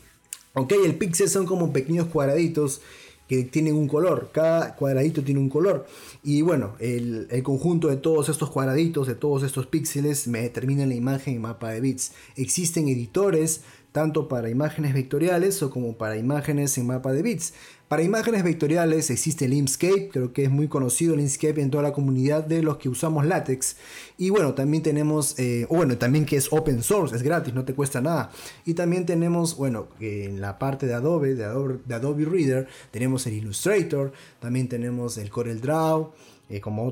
Ok, 0.55 0.73
el 0.83 0.97
píxel 0.97 1.29
son 1.29 1.45
como 1.45 1.75
pequeños 1.75 2.07
cuadraditos 2.07 2.81
que 3.29 3.45
tienen 3.45 3.75
un 3.75 3.87
color. 3.87 4.31
Cada 4.33 4.77
cuadradito 4.77 5.23
tiene 5.23 5.41
un 5.41 5.51
color. 5.51 5.87
Y 6.23 6.43
bueno, 6.43 6.75
el, 6.79 7.29
conjunto 7.43 7.89
de 7.89 7.97
todos 7.97 8.29
estos 8.29 8.51
cuadraditos, 8.51 9.07
de 9.07 9.15
todos 9.15 9.43
estos 9.43 9.67
píxeles, 9.67 10.27
me 10.27 10.41
determina 10.41 10.87
la 10.87 10.95
imagen 10.95 11.35
en 11.35 11.43
mapa 11.43 11.71
de 11.71 11.81
bits. 11.81 12.13
Existen 12.37 12.89
editores 12.89 13.61
tanto 13.93 14.29
para 14.29 14.51
imágenes 14.51 14.93
vectoriales 14.93 15.63
o 15.63 15.71
como 15.71 15.97
para 15.97 16.17
imágenes 16.17 16.77
en 16.77 16.87
mapa 16.87 17.13
de 17.13 17.23
bits. 17.23 17.55
Para 17.88 18.02
imágenes 18.02 18.43
vectoriales 18.43 19.11
existe 19.11 19.45
el 19.45 19.52
Inkscape, 19.52 20.09
creo 20.12 20.33
que 20.33 20.43
es 20.43 20.50
muy 20.50 20.66
conocido 20.66 21.14
Inkscape 21.14 21.61
en 21.61 21.71
toda 21.71 21.85
la 21.85 21.93
comunidad 21.93 22.43
de 22.43 22.61
los 22.61 22.78
que 22.78 22.88
usamos 22.88 23.25
látex. 23.25 23.76
Y 24.19 24.31
bueno, 24.31 24.55
también 24.55 24.83
tenemos, 24.83 25.38
eh, 25.38 25.69
bueno, 25.71 25.97
también 25.97 26.26
que 26.26 26.35
es 26.37 26.52
open 26.52 26.83
source, 26.83 27.14
es 27.14 27.23
gratis, 27.23 27.55
no 27.55 27.64
te 27.64 27.75
cuesta 27.75 28.00
nada. 28.00 28.33
Y 28.64 28.75
también 28.75 29.07
tenemos, 29.07 29.57
bueno, 29.57 29.87
en 30.00 30.40
la 30.40 30.59
parte 30.59 30.87
de 30.87 30.95
Adobe, 30.95 31.37
de 31.37 31.45
Adobe, 31.45 31.78
de 31.85 31.95
Adobe 31.95 32.25
Reader, 32.25 32.66
tenemos 32.90 33.25
el 33.28 33.35
Illustrator, 33.35 34.12
también 34.40 34.69
tenemos 34.69 35.16
el 35.16 35.31
CorelDRAW. 35.31 36.11
Eh, 36.49 36.61
como, 36.61 36.87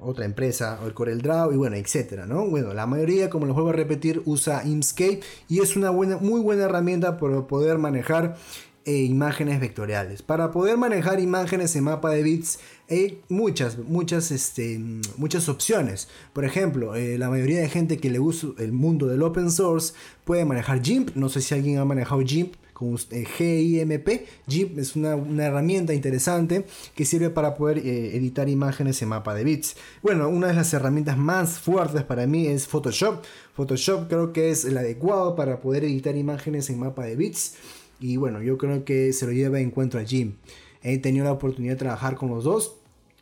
otra 0.00 0.24
empresa, 0.24 0.78
o 0.80 0.86
el 0.86 0.94
CorelDRAW, 0.94 1.52
y 1.52 1.56
bueno, 1.56 1.74
etcétera, 1.74 2.26
¿no? 2.26 2.46
Bueno, 2.46 2.72
la 2.74 2.86
mayoría, 2.86 3.28
como 3.28 3.44
les 3.44 3.52
vuelvo 3.52 3.70
a 3.70 3.72
repetir, 3.72 4.22
usa 4.24 4.62
Inkscape 4.64 5.18
y 5.48 5.60
es 5.60 5.74
una 5.74 5.90
muy 5.90 6.40
buena 6.40 6.62
herramienta 6.66 7.18
para 7.18 7.44
poder 7.48 7.78
manejar 7.78 8.36
eh, 8.84 9.02
imágenes 9.02 9.60
vectoriales. 9.60 10.22
Para 10.22 10.50
poder 10.50 10.76
manejar 10.76 11.20
imágenes 11.20 11.74
en 11.76 11.84
mapa 11.84 12.10
de 12.10 12.22
bits 12.22 12.58
hay 12.90 13.22
muchas, 13.28 13.78
muchas, 13.78 14.30
este, 14.30 14.78
muchas 15.16 15.48
opciones. 15.48 16.08
Por 16.32 16.44
ejemplo, 16.44 16.94
eh, 16.94 17.16
la 17.18 17.30
mayoría 17.30 17.60
de 17.60 17.68
gente 17.68 17.98
que 17.98 18.10
le 18.10 18.18
gusta 18.18 18.48
el 18.58 18.72
mundo 18.72 19.06
del 19.06 19.22
open 19.22 19.50
source 19.50 19.94
puede 20.24 20.44
manejar 20.44 20.82
GIMP. 20.82 21.16
No 21.16 21.28
sé 21.28 21.40
si 21.40 21.54
alguien 21.54 21.78
ha 21.78 21.84
manejado 21.84 22.20
GIMP 22.22 22.54
con 22.74 22.98
eh, 23.10 23.24
GIMP. 23.24 24.26
GIMP 24.46 24.78
es 24.78 24.96
una, 24.96 25.14
herramienta 25.46 25.94
interesante 25.94 26.66
que 26.94 27.06
sirve 27.06 27.30
para 27.30 27.54
poder 27.54 27.78
eh, 27.78 28.16
editar 28.16 28.48
imágenes 28.48 29.00
en 29.00 29.08
mapa 29.08 29.34
de 29.34 29.44
bits. 29.44 29.76
Bueno, 30.02 30.28
una 30.28 30.48
de 30.48 30.54
las 30.54 30.74
herramientas 30.74 31.16
más 31.16 31.58
fuertes 31.58 32.02
para 32.02 32.26
mí 32.26 32.46
es 32.48 32.66
Photoshop. 32.66 33.24
Photoshop 33.54 34.08
creo 34.08 34.32
que 34.32 34.50
es 34.50 34.66
el 34.66 34.76
adecuado 34.76 35.36
para 35.36 35.60
poder 35.60 35.84
editar 35.84 36.16
imágenes 36.16 36.68
en 36.68 36.80
mapa 36.80 37.04
de 37.04 37.16
bits. 37.16 37.54
Y 38.00 38.16
bueno, 38.16 38.42
yo 38.42 38.58
creo 38.58 38.84
que 38.84 39.12
se 39.12 39.26
lo 39.26 39.32
lleva 39.32 39.60
en 39.60 39.70
cuenta 39.70 39.98
a 39.98 40.04
GIMP. 40.04 40.36
He 40.82 40.98
tenido 40.98 41.24
la 41.24 41.32
oportunidad 41.32 41.74
de 41.74 41.78
trabajar 41.78 42.16
con 42.16 42.30
los 42.30 42.44
dos. 42.44 42.76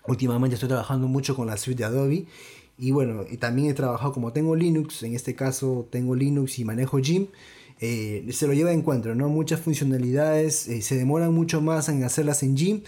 Últimamente 0.07 0.55
estoy 0.55 0.69
trabajando 0.69 1.07
mucho 1.07 1.37
con 1.37 1.47
la 1.47 1.57
suite 1.57 1.79
de 1.79 1.85
Adobe. 1.85 2.27
Y 2.79 2.91
bueno, 2.91 3.25
y 3.31 3.37
también 3.37 3.71
he 3.71 3.75
trabajado 3.75 4.13
como 4.13 4.33
tengo 4.33 4.57
Linux, 4.57 5.03
en 5.03 5.15
este 5.15 5.35
caso 5.35 5.87
tengo 5.91 6.15
Linux 6.15 6.59
y 6.59 6.65
manejo 6.65 6.99
GIMP. 6.99 7.31
Eh, 7.81 8.27
se 8.33 8.47
lo 8.47 8.55
lleva 8.55 8.73
en 8.73 8.83
cuenta, 8.83 9.15
¿no? 9.15 9.29
Muchas 9.29 9.61
funcionalidades 9.61 10.69
eh, 10.69 10.83
se 10.83 10.97
demoran 10.97 11.33
mucho 11.33 11.61
más 11.61 11.89
en 11.89 12.03
hacerlas 12.05 12.43
en 12.43 12.57
GIMP 12.57 12.85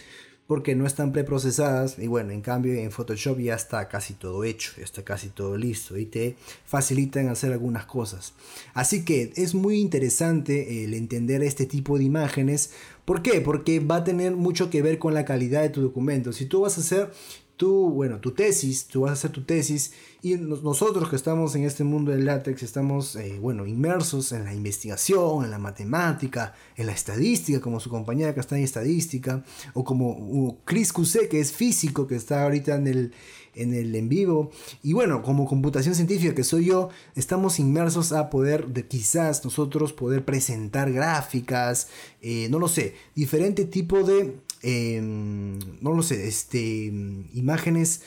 porque 0.47 0.75
no 0.75 0.87
están 0.87 1.13
preprocesadas 1.13 1.99
y 1.99 2.07
bueno, 2.07 2.33
en 2.33 2.43
cambio 2.43 2.75
en 2.75 2.91
Photoshop 2.91 3.39
ya 3.39 3.55
está 3.55 3.89
casi 3.89 4.15
todo 4.15 4.45
hecho, 4.45 4.73
ya 4.77 4.85
está 4.85 5.03
casi 5.03 5.29
todo 5.29 5.57
listo 5.57 5.97
y 5.97 6.05
te 6.05 6.37
facilitan 6.67 7.29
hacer 7.29 7.53
algunas 7.53 7.87
cosas. 7.87 8.35
Así 8.75 9.05
que 9.05 9.33
es 9.37 9.55
muy 9.55 9.81
interesante 9.81 10.85
el 10.85 10.93
entender 10.95 11.43
este 11.43 11.65
tipo 11.65 11.97
de 11.97 12.05
imágenes. 12.05 12.73
¿Por 13.05 13.23
qué? 13.23 13.41
Porque 13.41 13.81
va 13.81 13.97
a 13.97 14.05
tener 14.05 14.37
mucho 14.37 14.69
que 14.69 14.83
ver 14.83 14.99
con 14.99 15.15
la 15.15 15.25
calidad 15.25 15.63
de 15.63 15.71
tu 15.71 15.81
documento. 15.81 16.33
Si 16.33 16.47
tú 16.47 16.61
vas 16.61 16.77
a 16.77 16.83
hacer 16.83 17.11
tú, 17.57 17.91
bueno, 17.91 18.19
tu 18.19 18.33
tesis, 18.33 18.87
tú 18.87 19.03
vas 19.03 19.11
a 19.11 19.13
hacer 19.15 19.31
tu 19.31 19.43
tesis 19.43 19.93
y 20.23 20.37
nosotros 20.37 21.09
que 21.09 21.17
estamos 21.17 21.55
en 21.55 21.65
este 21.65 21.85
mundo 21.85 22.11
del 22.11 22.25
látex 22.25 22.63
estamos, 22.63 23.15
eh, 23.17 23.39
bueno, 23.41 23.67
inmersos 23.67 24.33
en 24.33 24.45
la 24.45 24.55
investigación, 24.55 25.45
en 25.45 25.51
la 25.51 25.59
matemática, 25.59 26.55
en 26.77 26.87
la 26.87 26.93
estadística, 26.93 27.61
como 27.61 27.79
su 27.79 27.91
compañera 27.91 28.33
que 28.33 28.41
está 28.41 28.57
en 28.57 28.65
estadística, 28.65 29.45
o 29.75 29.85
como 29.85 30.61
Chris 30.65 30.93
Cusé, 30.93 31.29
que 31.29 31.41
es 31.41 31.53
físico, 31.53 32.07
que 32.07 32.17
está 32.17 32.45
ahorita 32.45 32.75
en 32.75 32.87
el, 32.87 33.13
en 33.55 33.75
el 33.75 33.95
en 33.95 34.09
vivo, 34.09 34.51
y 34.83 34.95
bueno, 34.95 35.23
como 35.23 35.47
computación 35.47 35.95
científica 35.95 36.35
que 36.35 36.43
soy 36.43 36.67
yo, 36.67 36.89
estamos 37.15 37.59
inmersos 37.61 38.13
a 38.13 38.31
poder, 38.31 38.69
de 38.69 38.87
quizás 38.87 39.45
nosotros 39.45 39.93
poder 39.93 40.25
presentar 40.25 40.91
gráficas, 40.91 41.89
eh, 42.23 42.49
no 42.51 42.59
lo 42.59 42.69
sé, 42.69 42.95
diferente 43.15 43.67
tipo 43.67 44.03
de 44.03 44.39
Em, 44.67 45.59
no 45.83 45.93
lo 45.93 46.03
sé, 46.03 46.27
este, 46.27 46.87
imágenes 47.35 48.01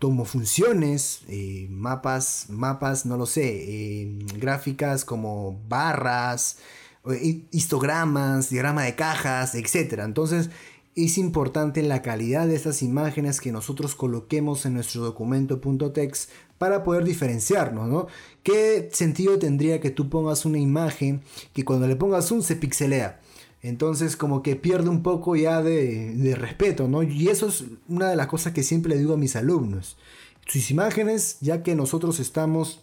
tomo 0.00 0.24
funciones, 0.24 1.20
eh, 1.28 1.68
mapas, 1.70 2.46
mapas, 2.48 3.06
no 3.06 3.16
lo 3.16 3.26
sé, 3.26 4.02
em, 4.02 4.26
gráficas 4.38 5.04
como 5.04 5.60
barras, 5.68 6.58
histogramas, 7.52 8.50
diagrama 8.50 8.82
de 8.84 8.94
cajas, 8.96 9.54
etc. 9.54 10.00
Entonces 10.04 10.50
es 10.96 11.18
importante 11.18 11.82
la 11.82 12.02
calidad 12.02 12.48
de 12.48 12.56
estas 12.56 12.82
imágenes 12.82 13.40
que 13.40 13.52
nosotros 13.52 13.94
coloquemos 13.94 14.66
en 14.66 14.74
nuestro 14.74 15.02
documento 15.02 15.60
.text 15.92 16.30
para 16.58 16.82
poder 16.82 17.04
diferenciarnos, 17.04 17.88
¿no? 17.88 18.06
¿Qué 18.42 18.90
sentido 18.92 19.38
tendría 19.38 19.80
que 19.80 19.90
tú 19.90 20.10
pongas 20.10 20.44
una 20.44 20.58
imagen 20.58 21.22
que 21.54 21.64
cuando 21.64 21.86
le 21.86 21.96
pongas 21.96 22.30
un 22.32 22.42
se 22.42 22.56
pixelea? 22.56 23.20
Entonces 23.62 24.16
como 24.16 24.42
que 24.42 24.56
pierde 24.56 24.88
un 24.88 25.02
poco 25.02 25.36
ya 25.36 25.62
de, 25.62 26.34
respeto, 26.38 26.88
¿no? 26.88 27.02
Y 27.02 27.28
eso 27.28 27.48
es 27.48 27.64
una 27.88 28.08
de 28.08 28.16
las 28.16 28.26
cosas 28.26 28.52
que 28.52 28.62
siempre 28.62 28.94
le 28.94 28.98
digo 28.98 29.14
a 29.14 29.18
mis 29.18 29.36
alumnos. 29.36 29.98
Sus 30.46 30.70
imágenes, 30.70 31.36
ya 31.40 31.62
que 31.62 31.74
nosotros 31.74 32.20
estamos, 32.20 32.80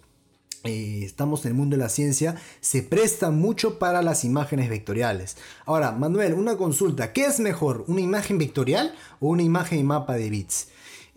eh, 0.63 1.01
estamos 1.03 1.45
en 1.45 1.51
el 1.51 1.57
mundo 1.57 1.75
de 1.75 1.83
la 1.83 1.89
ciencia, 1.89 2.35
se 2.61 2.83
prestan 2.83 3.39
mucho 3.39 3.79
para 3.79 4.01
las 4.03 4.23
imágenes 4.23 4.69
vectoriales. 4.69 5.37
Ahora, 5.65 5.91
Manuel, 5.91 6.33
una 6.33 6.57
consulta. 6.57 7.11
¿Qué 7.11 7.25
es 7.25 7.39
mejor? 7.39 7.83
¿Una 7.87 8.01
imagen 8.01 8.37
vectorial 8.37 8.93
o 9.19 9.29
una 9.29 9.43
imagen 9.43 9.79
y 9.79 9.83
mapa 9.83 10.15
de 10.15 10.29
bits? 10.29 10.67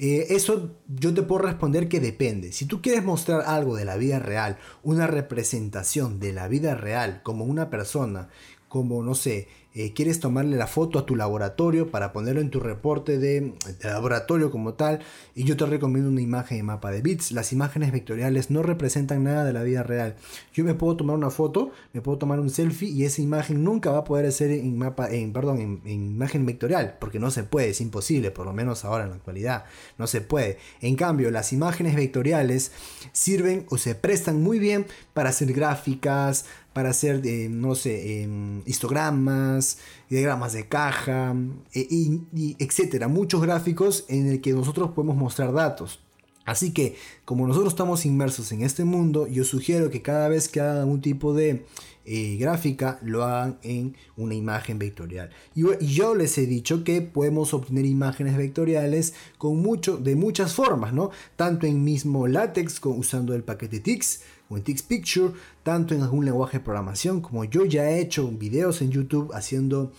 Eh, 0.02 0.34
eso 0.34 0.70
yo 0.88 1.12
te 1.12 1.22
puedo 1.22 1.42
responder 1.42 1.86
que 1.86 2.00
depende. 2.00 2.52
Si 2.52 2.64
tú 2.64 2.80
quieres 2.80 3.04
mostrar 3.04 3.42
algo 3.42 3.76
de 3.76 3.84
la 3.84 3.98
vida 3.98 4.18
real, 4.18 4.56
una 4.82 5.06
representación 5.06 6.18
de 6.18 6.32
la 6.32 6.48
vida 6.48 6.74
real 6.74 7.20
como 7.22 7.44
una 7.44 7.68
persona, 7.68 8.30
como, 8.70 9.02
no 9.02 9.16
sé, 9.16 9.48
eh, 9.74 9.92
quieres 9.92 10.20
tomarle 10.20 10.56
la 10.56 10.68
foto 10.68 10.98
a 10.98 11.06
tu 11.06 11.14
laboratorio 11.14 11.90
para 11.90 12.12
ponerlo 12.12 12.40
en 12.40 12.50
tu 12.50 12.60
reporte 12.60 13.18
de, 13.18 13.52
laboratorio 13.82 14.50
como 14.52 14.74
tal, 14.74 15.00
y 15.34 15.42
yo 15.42 15.56
te 15.56 15.66
recomiendo 15.66 16.08
una 16.08 16.20
imagen 16.20 16.58
de 16.58 16.62
mapa 16.62 16.92
de 16.92 17.02
bits. 17.02 17.32
Las 17.32 17.52
imágenes 17.52 17.90
vectoriales 17.90 18.50
no 18.50 18.62
representan 18.62 19.24
nada 19.24 19.44
de 19.44 19.52
la 19.52 19.64
vida 19.64 19.82
real. 19.82 20.14
Yo 20.52 20.64
me 20.64 20.74
puedo 20.74 20.96
tomar 20.96 21.16
una 21.16 21.30
foto, 21.30 21.72
me 21.92 22.00
puedo 22.00 22.16
tomar 22.16 22.38
un 22.38 22.48
selfie 22.48 22.88
y 22.90 23.04
esa 23.04 23.22
imagen 23.22 23.64
nunca 23.64 23.90
va 23.90 23.98
a 23.98 24.04
poder 24.04 24.30
ser 24.30 24.52
en 24.52 24.78
mapa, 24.78 25.10
en, 25.10 25.32
perdón, 25.32 25.80
en, 25.84 25.88
imagen 25.88 26.46
vectorial, 26.46 26.96
porque 27.00 27.18
no 27.18 27.32
se 27.32 27.42
puede, 27.42 27.70
es 27.70 27.80
imposible, 27.80 28.30
por 28.30 28.46
lo 28.46 28.52
menos 28.52 28.84
ahora 28.84 29.02
en 29.02 29.10
la 29.10 29.16
actualidad, 29.16 29.64
no 29.98 30.06
se 30.06 30.20
puede. 30.20 30.58
En 30.80 30.94
cambio, 30.94 31.32
las 31.32 31.52
imágenes 31.52 31.96
vectoriales 31.96 32.70
sirven 33.10 33.66
o 33.68 33.78
se 33.78 33.96
prestan 33.96 34.42
muy 34.42 34.60
bien 34.60 34.86
para 35.12 35.30
hacer 35.30 35.52
gráficas, 35.52 36.46
para 36.72 36.90
hacer, 36.90 37.20
eh, 37.24 37.48
no 37.50 37.74
sé, 37.74 38.22
em, 38.22 38.62
histogramas, 38.66 39.78
diagramas 40.08 40.52
de 40.52 40.68
caja, 40.68 41.34
e, 41.74 41.86
y, 41.90 42.56
etcétera. 42.58 43.08
Muchos 43.08 43.42
gráficos 43.42 44.04
en 44.08 44.28
el 44.28 44.40
que 44.40 44.52
nosotros 44.52 44.90
podemos 44.90 45.16
mostrar 45.16 45.52
datos. 45.52 46.00
Así 46.46 46.72
que, 46.72 46.96
como 47.24 47.46
nosotros 47.46 47.72
estamos 47.72 48.06
inmersos 48.06 48.50
en 48.52 48.62
este 48.62 48.84
mundo, 48.84 49.26
yo 49.26 49.44
sugiero 49.44 49.90
que 49.90 50.02
cada 50.02 50.28
vez 50.28 50.48
que 50.48 50.60
hagan 50.60 50.88
un 50.88 51.00
tipo 51.00 51.34
de 51.34 51.64
eh, 52.06 52.38
gráfica, 52.40 52.98
lo 53.02 53.24
hagan 53.24 53.58
en 53.62 53.94
una 54.16 54.34
imagen 54.34 54.78
vectorial. 54.78 55.30
Y, 55.54 55.62
yo 55.86 56.14
les 56.14 56.36
he 56.38 56.46
dicho 56.46 56.82
que 56.82 57.02
podemos 57.02 57.54
obtener 57.54 57.84
imágenes 57.84 58.36
vectoriales 58.36 59.14
con 59.38 59.58
mucho, 59.58 59.98
de 59.98 60.16
muchas 60.16 60.54
formas, 60.54 60.92
¿no? 60.92 61.10
Tanto 61.36 61.66
en 61.66 61.84
mismo 61.84 62.26
látex, 62.26 62.80
usando 62.84 63.34
el 63.34 63.44
paquete 63.44 63.80
TIX, 63.80 64.22
o 64.50 64.56
en 64.56 64.64
Tix 64.64 64.82
Picture, 64.82 65.32
tanto 65.62 65.94
en 65.94 66.02
algún 66.02 66.26
lenguaje 66.26 66.58
de 66.58 66.64
programación, 66.64 67.22
como 67.22 67.44
yo 67.44 67.64
ya 67.64 67.88
he 67.88 68.00
hecho 68.00 68.28
videos 68.28 68.82
en 68.82 68.90
YouTube 68.90 69.30
haciendo 69.32 69.92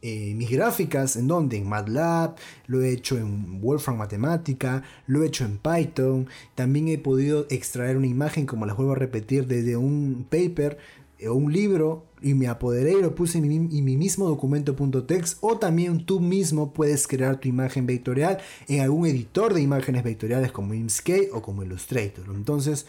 eh, 0.00 0.32
mis 0.34 0.48
gráficas, 0.50 1.16
¿en 1.16 1.26
donde 1.28 1.56
En 1.56 1.68
MATLAB, 1.68 2.36
lo 2.68 2.82
he 2.82 2.90
hecho 2.92 3.18
en 3.18 3.60
Wolfram 3.60 3.98
Matemática, 3.98 4.82
lo 5.06 5.22
he 5.22 5.26
hecho 5.26 5.44
en 5.44 5.58
Python, 5.58 6.28
también 6.54 6.88
he 6.88 6.98
podido 6.98 7.46
extraer 7.50 7.96
una 7.96 8.06
imagen, 8.06 8.46
como 8.46 8.64
les 8.64 8.76
vuelvo 8.76 8.92
a 8.92 8.96
repetir, 8.96 9.46
desde 9.46 9.76
un 9.76 10.26
paper 10.30 10.78
o 11.26 11.34
un 11.34 11.52
libro 11.52 12.04
y 12.22 12.34
me 12.34 12.46
apoderé 12.46 12.92
y 12.92 13.02
lo 13.02 13.14
puse 13.14 13.38
en 13.38 13.48
mi, 13.48 13.96
mismo 13.96 14.28
documento.txt 14.28 15.38
o 15.40 15.58
también 15.58 16.04
tú 16.04 16.20
mismo 16.20 16.72
puedes 16.72 17.08
crear 17.08 17.40
tu 17.40 17.48
imagen 17.48 17.86
vectorial 17.86 18.38
en 18.68 18.80
algún 18.80 19.06
editor 19.06 19.54
de 19.54 19.62
imágenes 19.62 20.04
vectoriales 20.04 20.52
como 20.52 20.74
Inkscape 20.74 21.30
o 21.32 21.42
como 21.42 21.64
Illustrator. 21.64 22.24
Entonces 22.34 22.86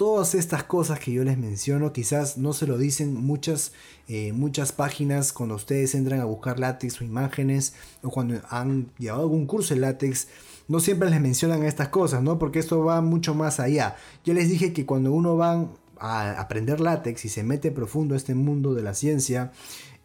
Todas 0.00 0.34
estas 0.34 0.64
cosas 0.64 0.98
que 0.98 1.12
yo 1.12 1.24
les 1.24 1.36
menciono 1.36 1.92
quizás 1.92 2.38
no 2.38 2.54
se 2.54 2.66
lo 2.66 2.78
dicen 2.78 3.12
muchas, 3.12 3.72
eh, 4.08 4.32
muchas 4.32 4.72
páginas 4.72 5.30
cuando 5.34 5.56
ustedes 5.56 5.94
entran 5.94 6.20
a 6.20 6.24
buscar 6.24 6.58
látex 6.58 7.02
o 7.02 7.04
imágenes 7.04 7.74
o 8.02 8.08
cuando 8.08 8.40
han 8.48 8.90
llevado 8.98 9.24
algún 9.24 9.44
curso 9.44 9.74
de 9.74 9.80
látex. 9.80 10.28
No 10.68 10.80
siempre 10.80 11.10
les 11.10 11.20
mencionan 11.20 11.64
estas 11.64 11.88
cosas, 11.88 12.22
¿no? 12.22 12.38
Porque 12.38 12.60
esto 12.60 12.82
va 12.82 13.02
mucho 13.02 13.34
más 13.34 13.60
allá. 13.60 13.96
Yo 14.24 14.32
les 14.32 14.48
dije 14.48 14.72
que 14.72 14.86
cuando 14.86 15.12
uno 15.12 15.36
va 15.36 15.68
a 15.98 16.40
aprender 16.40 16.80
látex 16.80 17.26
y 17.26 17.28
se 17.28 17.42
mete 17.42 17.70
profundo 17.70 18.14
a 18.14 18.16
este 18.16 18.34
mundo 18.34 18.72
de 18.72 18.82
la 18.82 18.94
ciencia, 18.94 19.52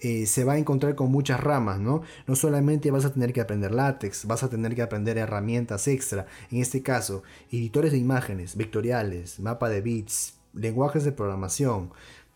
eh, 0.06 0.28
se 0.28 0.44
va 0.44 0.54
a 0.54 0.58
encontrar 0.60 0.94
con 0.94 1.12
muchas 1.12 1.40
ramas, 1.40 1.80
¿no? 1.80 2.04
No 2.28 2.36
solamente 2.36 2.92
vas 2.92 3.06
a 3.06 3.12
tener 3.12 3.34
que 3.34 3.42
aprender 3.42 3.72
látex, 3.72 4.26
vas 4.26 4.44
a 4.44 4.50
tener 4.52 4.76
que 4.76 4.84
aprender 4.84 5.18
herramientas 5.18 5.88
extra, 5.88 6.28
en 6.52 6.62
este 6.62 6.84
caso, 6.84 7.24
editores 7.52 7.92
de 7.92 7.98
imágenes, 7.98 8.56
vectoriales, 8.56 9.40
mapa 9.40 9.68
de 9.68 9.82
bits, 9.82 10.36
lenguajes 10.54 11.06
de 11.06 11.12
programación, 11.12 11.90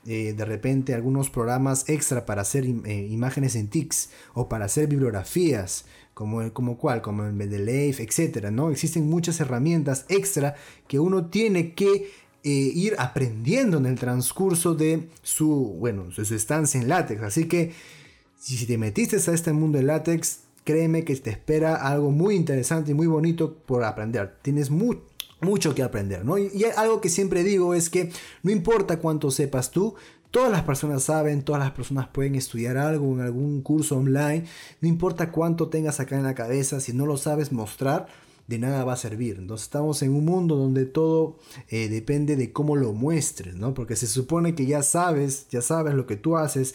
eh, 0.08 0.34
de 0.34 0.46
repente 0.46 0.96
algunos 0.96 1.30
programas 1.30 1.88
extra 1.90 2.26
para 2.26 2.42
hacer 2.42 2.66
eh, 2.66 3.08
imágenes 3.12 3.56
en 3.56 3.68
TICS 3.68 4.10
o 4.34 4.50
para 4.50 4.66
hacer 4.66 4.88
bibliografías, 4.88 5.86
como, 6.16 6.52
como 6.54 6.76
cuál, 6.76 7.04
como 7.04 7.24
el 7.24 7.34
Mendeley, 7.34 7.92
etc. 7.92 8.50
¿no? 8.50 8.72
Existen 8.72 9.08
muchas 9.08 9.40
herramientas 9.42 10.06
extra 10.10 10.56
que 10.88 10.98
uno 10.98 11.28
tiene 11.28 11.76
que 11.76 12.10
eh, 12.44 12.50
ir 12.50 12.96
aprendiendo 12.98 13.78
en 13.78 13.86
el 13.86 14.00
transcurso 14.00 14.74
de 14.74 15.10
su, 15.24 15.76
bueno, 15.80 16.12
su 16.12 16.22
estancia 16.34 16.80
en 16.80 16.88
látex. 16.88 17.22
Así 17.22 17.48
que 17.48 17.74
si 18.40 18.66
te 18.66 18.78
metiste 18.78 19.18
a 19.18 19.34
este 19.34 19.52
mundo 19.52 19.78
de 19.78 19.84
látex, 19.84 20.42
créeme 20.64 21.04
que 21.04 21.16
te 21.16 21.32
espera 21.32 21.76
algo 21.76 22.12
muy 22.12 22.36
interesante 22.36 22.92
y 22.92 22.94
muy 22.94 23.08
bonito 23.08 23.54
por 23.54 23.84
aprender. 23.84 24.38
Tienes 24.42 24.70
mucho 24.70 25.76
que 25.76 25.84
aprender, 25.84 26.24
¿no? 26.24 26.38
Y, 26.38 26.64
algo 26.78 27.02
que 27.02 27.10
siempre 27.10 27.44
digo 27.44 27.74
es 27.74 27.90
que 27.90 28.12
no 28.44 28.52
importa 28.52 29.00
cuánto 29.00 29.32
sepas 29.32 29.72
tú, 29.72 29.96
Todas 30.32 30.52
las 30.52 30.62
personas 30.62 31.02
saben, 31.02 31.42
todas 31.42 31.60
las 31.60 31.72
personas 31.72 32.08
pueden 32.08 32.36
estudiar 32.36 32.78
algo 32.78 33.12
en 33.14 33.22
algún 33.22 33.64
curso 33.64 33.98
online. 33.98 34.46
No 34.80 34.88
importa 34.88 35.32
cuánto 35.32 35.70
tengas 35.70 36.00
acá 36.00 36.18
en 36.18 36.24
la 36.24 36.36
cabeza, 36.36 36.80
si 36.80 36.94
no 36.94 37.08
lo 37.08 37.18
sabes 37.18 37.52
mostrar, 37.52 38.06
de 38.50 38.58
nada 38.58 38.84
va 38.84 38.94
a 38.94 38.98
servir. 38.98 39.36
Entonces 39.38 39.68
estamos 39.68 40.02
en 40.02 40.12
un 40.12 40.26
mundo 40.26 40.56
donde 40.56 40.86
todo 40.88 41.38
eh, 41.70 41.88
depende 41.88 42.36
de 42.36 42.52
cómo 42.52 42.76
lo 42.76 42.94
muestres, 42.94 43.56
¿no? 43.56 43.76
Porque 43.76 43.96
se 43.96 44.08
supone 44.08 44.56
que 44.56 44.66
ya 44.66 44.82
sabes, 44.82 45.48
ya 45.52 45.62
sabes 45.62 45.94
lo 45.94 46.08
que 46.08 46.16
tú 46.16 46.36
haces, 46.36 46.74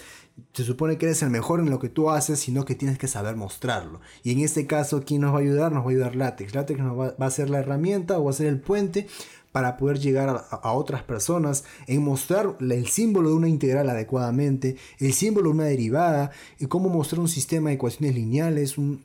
se 0.52 0.62
supone 0.62 0.98
que 0.98 1.06
eres 1.06 1.20
el 1.24 1.30
mejor 1.30 1.58
en 1.58 1.70
lo 1.70 1.80
que 1.80 1.88
tú 1.88 2.10
haces, 2.10 2.38
sino 2.38 2.64
que 2.64 2.76
tienes 2.76 2.96
que 2.96 3.08
saber 3.08 3.34
mostrarlo. 3.34 4.00
Y 4.22 4.30
en 4.30 4.38
este 4.38 4.68
caso, 4.68 5.02
¿quién 5.04 5.22
nos 5.22 5.34
va 5.34 5.38
a 5.38 5.40
ayudar? 5.40 5.72
Nos 5.72 5.82
va 5.82 5.88
a 5.88 5.90
ayudar 5.90 6.14
Latex. 6.14 6.54
Latex 6.54 6.78
nos 6.78 6.96
va, 6.96 7.14
a 7.18 7.30
ser 7.30 7.50
la 7.50 7.58
herramienta 7.58 8.20
o 8.20 8.24
va 8.24 8.30
a 8.30 8.34
ser 8.34 8.46
el 8.46 8.60
puente 8.60 9.08
para 9.50 9.76
poder 9.76 9.98
llegar 9.98 10.28
a, 10.28 10.36
a, 10.36 10.72
otras 10.74 11.02
personas 11.02 11.64
en 11.88 12.04
mostrar 12.04 12.56
el 12.60 12.86
símbolo 12.86 13.30
de 13.30 13.34
una 13.34 13.48
integral 13.48 13.90
adecuadamente, 13.90 14.76
el 15.00 15.12
símbolo 15.12 15.50
de 15.50 15.54
una 15.56 15.64
derivada, 15.64 16.30
y 16.60 16.66
cómo 16.66 16.88
mostrar 16.88 17.18
un 17.20 17.28
sistema 17.28 17.70
de 17.70 17.76
ecuaciones 17.76 18.14
lineales, 18.14 18.78
un, 18.78 19.02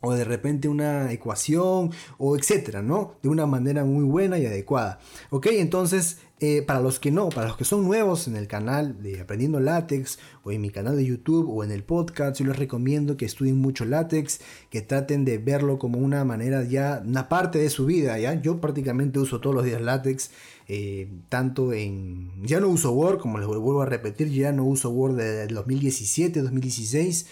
o 0.00 0.14
de 0.14 0.24
repente 0.24 0.68
una 0.68 1.12
ecuación 1.12 1.90
o 2.18 2.36
etcétera, 2.36 2.82
¿no? 2.82 3.14
De 3.22 3.28
una 3.28 3.46
manera 3.46 3.84
muy 3.84 4.04
buena 4.04 4.38
y 4.38 4.46
adecuada. 4.46 4.98
Ok, 5.30 5.46
entonces 5.50 6.18
eh, 6.42 6.62
para 6.62 6.80
los 6.80 6.98
que 6.98 7.10
no, 7.10 7.28
para 7.28 7.48
los 7.48 7.58
que 7.58 7.66
son 7.66 7.84
nuevos 7.84 8.26
en 8.26 8.34
el 8.34 8.46
canal 8.46 9.02
de 9.02 9.20
Aprendiendo 9.20 9.60
Látex 9.60 10.18
o 10.42 10.50
en 10.50 10.62
mi 10.62 10.70
canal 10.70 10.96
de 10.96 11.04
YouTube 11.04 11.50
o 11.50 11.62
en 11.64 11.70
el 11.70 11.84
podcast, 11.84 12.38
yo 12.38 12.46
les 12.46 12.58
recomiendo 12.58 13.18
que 13.18 13.26
estudien 13.26 13.58
mucho 13.58 13.84
látex, 13.84 14.40
que 14.70 14.80
traten 14.80 15.26
de 15.26 15.36
verlo 15.36 15.78
como 15.78 15.98
una 15.98 16.24
manera 16.24 16.64
ya, 16.64 17.02
una 17.04 17.28
parte 17.28 17.58
de 17.58 17.68
su 17.68 17.84
vida, 17.84 18.18
¿ya? 18.18 18.40
Yo 18.40 18.58
prácticamente 18.58 19.18
uso 19.18 19.38
todos 19.38 19.54
los 19.54 19.66
días 19.66 19.82
látex, 19.82 20.30
eh, 20.66 21.10
tanto 21.28 21.74
en, 21.74 22.30
ya 22.42 22.58
no 22.58 22.68
uso 22.68 22.92
Word, 22.92 23.18
como 23.18 23.36
les 23.36 23.46
vuelvo 23.46 23.82
a 23.82 23.86
repetir, 23.86 24.30
ya 24.30 24.50
no 24.50 24.64
uso 24.64 24.88
Word 24.88 25.16
desde 25.16 25.46
2017, 25.48 26.40
2016 26.40 27.26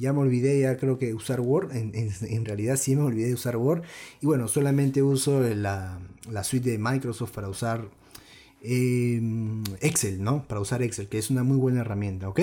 Ya 0.00 0.14
me 0.14 0.20
olvidé 0.20 0.60
ya 0.60 0.78
creo 0.78 0.98
que 0.98 1.12
usar 1.12 1.40
Word. 1.40 1.76
En, 1.76 2.44
realidad 2.46 2.76
sí 2.76 2.96
me 2.96 3.02
olvidé 3.02 3.28
de 3.28 3.34
usar 3.34 3.56
Word. 3.58 3.82
Y 4.22 4.26
bueno, 4.26 4.48
solamente 4.48 5.02
uso 5.02 5.40
la, 5.40 6.00
suite 6.42 6.70
de 6.70 6.78
Microsoft 6.78 7.32
para 7.32 7.50
usar 7.50 7.86
em, 8.62 9.62
Excel, 9.80 10.22
¿no? 10.22 10.44
Para 10.48 10.60
usar 10.60 10.82
Excel, 10.82 11.08
que 11.08 11.18
es 11.18 11.28
una 11.28 11.44
muy 11.44 11.58
buena 11.58 11.82
herramienta, 11.82 12.30
¿ok? 12.30 12.40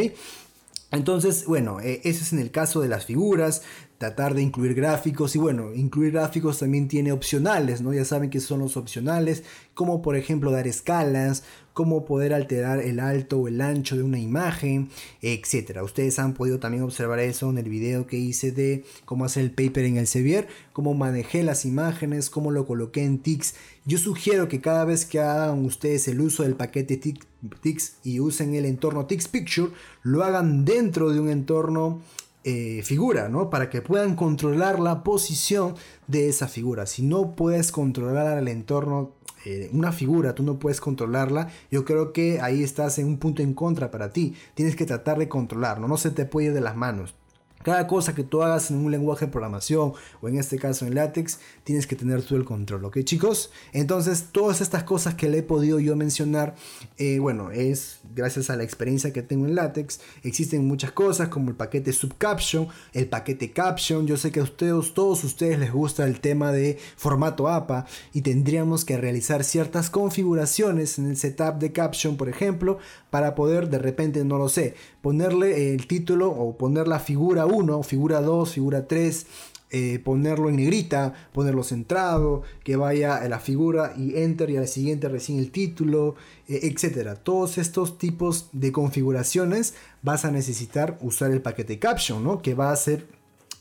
Entonces, 0.91 1.45
bueno, 1.45 1.81
eh, 1.81 1.99
ese 2.03 2.23
es 2.23 2.31
en 2.31 2.39
el 2.39 2.51
caso 2.51 2.79
de 2.79 2.87
las 2.87 3.05
figuras, 3.05 3.63
tratar 3.97 4.35
de 4.35 4.43
incluir 4.43 4.75
gráficos 4.75 5.35
y 5.35 5.39
bueno, 5.39 5.73
incluir 5.73 6.11
gráficos 6.13 6.59
también 6.59 6.87
tiene 6.87 7.11
opcionales, 7.11 7.81
¿no? 7.81 7.93
Ya 7.93 8.05
saben 8.05 8.29
que 8.29 8.39
son 8.39 8.59
los 8.59 8.77
opcionales, 8.77 9.43
como 9.73 10.01
por 10.01 10.15
ejemplo 10.15 10.51
dar 10.51 10.67
escalas, 10.67 11.43
cómo 11.73 12.05
poder 12.05 12.33
alterar 12.33 12.79
el 12.79 12.99
alto 12.99 13.39
o 13.39 13.47
el 13.47 13.61
ancho 13.61 13.95
de 13.95 14.03
una 14.03 14.19
imagen, 14.19 14.89
etcétera. 15.21 15.83
Ustedes 15.83 16.17
han 16.17 16.33
podido 16.33 16.59
también 16.59 16.83
observar 16.83 17.19
eso 17.19 17.49
en 17.49 17.59
el 17.59 17.69
video 17.69 18.07
que 18.07 18.17
hice 18.17 18.51
de 18.51 18.83
cómo 19.05 19.25
hacer 19.25 19.43
el 19.43 19.51
paper 19.51 19.85
en 19.85 19.97
el 19.97 20.07
Sevier, 20.07 20.47
cómo 20.73 20.95
manejé 20.95 21.43
las 21.43 21.65
imágenes, 21.65 22.29
cómo 22.31 22.49
lo 22.51 22.65
coloqué 22.65 23.03
en 23.03 23.19
TIX. 23.19 23.53
Yo 23.85 23.97
sugiero 23.99 24.47
que 24.47 24.59
cada 24.59 24.85
vez 24.85 25.05
que 25.05 25.19
hagan 25.19 25.65
ustedes 25.65 26.07
el 26.07 26.21
uso 26.21 26.43
del 26.43 26.55
paquete 26.55 26.97
TIX 26.97 27.93
y 28.03 28.19
usen 28.19 28.55
el 28.55 28.65
entorno 28.65 29.05
TIX 29.05 29.27
Picture, 29.27 29.71
lo 30.01 30.23
hagan 30.23 30.65
dentro 30.65 31.11
de 31.11 31.19
un 31.19 31.29
entorno 31.29 32.01
eh, 32.43 32.81
figura, 32.83 33.29
¿no? 33.29 33.49
Para 33.49 33.69
que 33.69 33.81
puedan 33.81 34.15
controlar 34.15 34.79
la 34.79 35.03
posición 35.03 35.75
de 36.07 36.29
esa 36.29 36.47
figura. 36.47 36.85
Si 36.85 37.01
no 37.01 37.35
puedes 37.35 37.71
controlar 37.71 38.37
el 38.37 38.47
entorno 38.47 39.17
eh, 39.45 39.69
una 39.71 39.91
figura, 39.91 40.35
tú 40.35 40.43
no 40.43 40.59
puedes 40.59 40.81
controlarla, 40.81 41.49
yo 41.71 41.85
creo 41.85 42.11
que 42.11 42.41
ahí 42.41 42.63
estás 42.63 42.99
en 42.99 43.07
un 43.07 43.17
punto 43.17 43.41
en 43.41 43.53
contra 43.53 43.91
para 43.91 44.11
ti. 44.11 44.35
Tienes 44.55 44.75
que 44.75 44.85
tratar 44.85 45.19
de 45.19 45.29
controlarlo, 45.29 45.87
no 45.87 45.97
se 45.97 46.11
te 46.11 46.25
puede 46.25 46.51
de 46.51 46.61
las 46.61 46.75
manos. 46.75 47.15
Cada 47.63 47.87
cosa 47.87 48.15
que 48.15 48.23
tú 48.23 48.43
hagas 48.43 48.71
en 48.71 48.77
un 48.77 48.91
lenguaje 48.91 49.25
de 49.25 49.31
programación 49.31 49.93
o 50.21 50.27
en 50.27 50.37
este 50.37 50.57
caso 50.57 50.85
en 50.85 50.95
látex, 50.95 51.39
tienes 51.63 51.87
que 51.87 51.95
tener 51.95 52.21
tú 52.21 52.35
el 52.35 52.45
control, 52.45 52.85
¿ok 52.85 52.99
chicos? 53.03 53.51
Entonces, 53.73 54.27
todas 54.31 54.61
estas 54.61 54.83
cosas 54.83 55.15
que 55.15 55.29
le 55.29 55.39
he 55.39 55.43
podido 55.43 55.79
yo 55.79 55.95
mencionar, 55.95 56.55
eh, 56.97 57.19
bueno, 57.19 57.51
es 57.51 57.99
gracias 58.15 58.49
a 58.49 58.55
la 58.55 58.63
experiencia 58.63 59.13
que 59.13 59.21
tengo 59.21 59.45
en 59.45 59.55
látex. 59.55 59.99
Existen 60.23 60.67
muchas 60.67 60.91
cosas 60.91 61.29
como 61.29 61.49
el 61.49 61.55
paquete 61.55 61.93
subcaption, 61.93 62.67
el 62.93 63.07
paquete 63.07 63.51
caption. 63.51 64.07
Yo 64.07 64.17
sé 64.17 64.31
que 64.31 64.39
a 64.39 64.43
ustedes, 64.43 64.93
todos 64.93 65.23
ustedes 65.23 65.59
les 65.59 65.71
gusta 65.71 66.05
el 66.05 66.19
tema 66.19 66.51
de 66.51 66.77
formato 66.95 67.47
APA 67.47 67.85
y 68.13 68.21
tendríamos 68.21 68.85
que 68.85 68.97
realizar 68.97 69.43
ciertas 69.43 69.89
configuraciones 69.89 70.99
en 70.99 71.09
el 71.09 71.17
setup 71.17 71.55
de 71.59 71.71
caption, 71.71 72.17
por 72.17 72.29
ejemplo, 72.29 72.79
para 73.09 73.35
poder 73.35 73.69
de 73.69 73.79
repente, 73.79 74.23
no 74.23 74.37
lo 74.37 74.49
sé, 74.49 74.75
ponerle 75.01 75.73
el 75.73 75.87
título 75.87 76.29
o 76.29 76.57
poner 76.57 76.87
la 76.87 76.99
figura 76.99 77.45
1, 77.45 77.56
figura 77.83 78.21
2, 78.21 78.51
figura 78.51 78.87
3, 78.87 79.25
eh, 79.69 79.99
ponerlo 79.99 80.47
en 80.47 80.55
negrita, 80.55 81.13
ponerlo 81.33 81.61
centrado, 81.61 82.43
que 82.63 82.77
vaya 82.77 83.17
a 83.17 83.27
la 83.27 83.39
figura 83.39 83.93
y 83.97 84.15
enter 84.17 84.49
y 84.49 84.55
al 84.57 84.67
siguiente 84.67 85.09
recién 85.09 85.39
el 85.39 85.51
título, 85.51 86.15
eh, 86.47 86.59
etcétera. 86.63 87.15
Todos 87.15 87.57
estos 87.57 87.97
tipos 87.97 88.47
de 88.53 88.71
configuraciones 88.71 89.73
vas 90.01 90.23
a 90.23 90.31
necesitar 90.31 90.97
usar 91.01 91.31
el 91.31 91.41
paquete 91.41 91.79
caption, 91.79 92.23
¿no? 92.23 92.41
Que 92.41 92.53
va 92.53 92.71
a 92.71 92.75
ser 92.77 93.07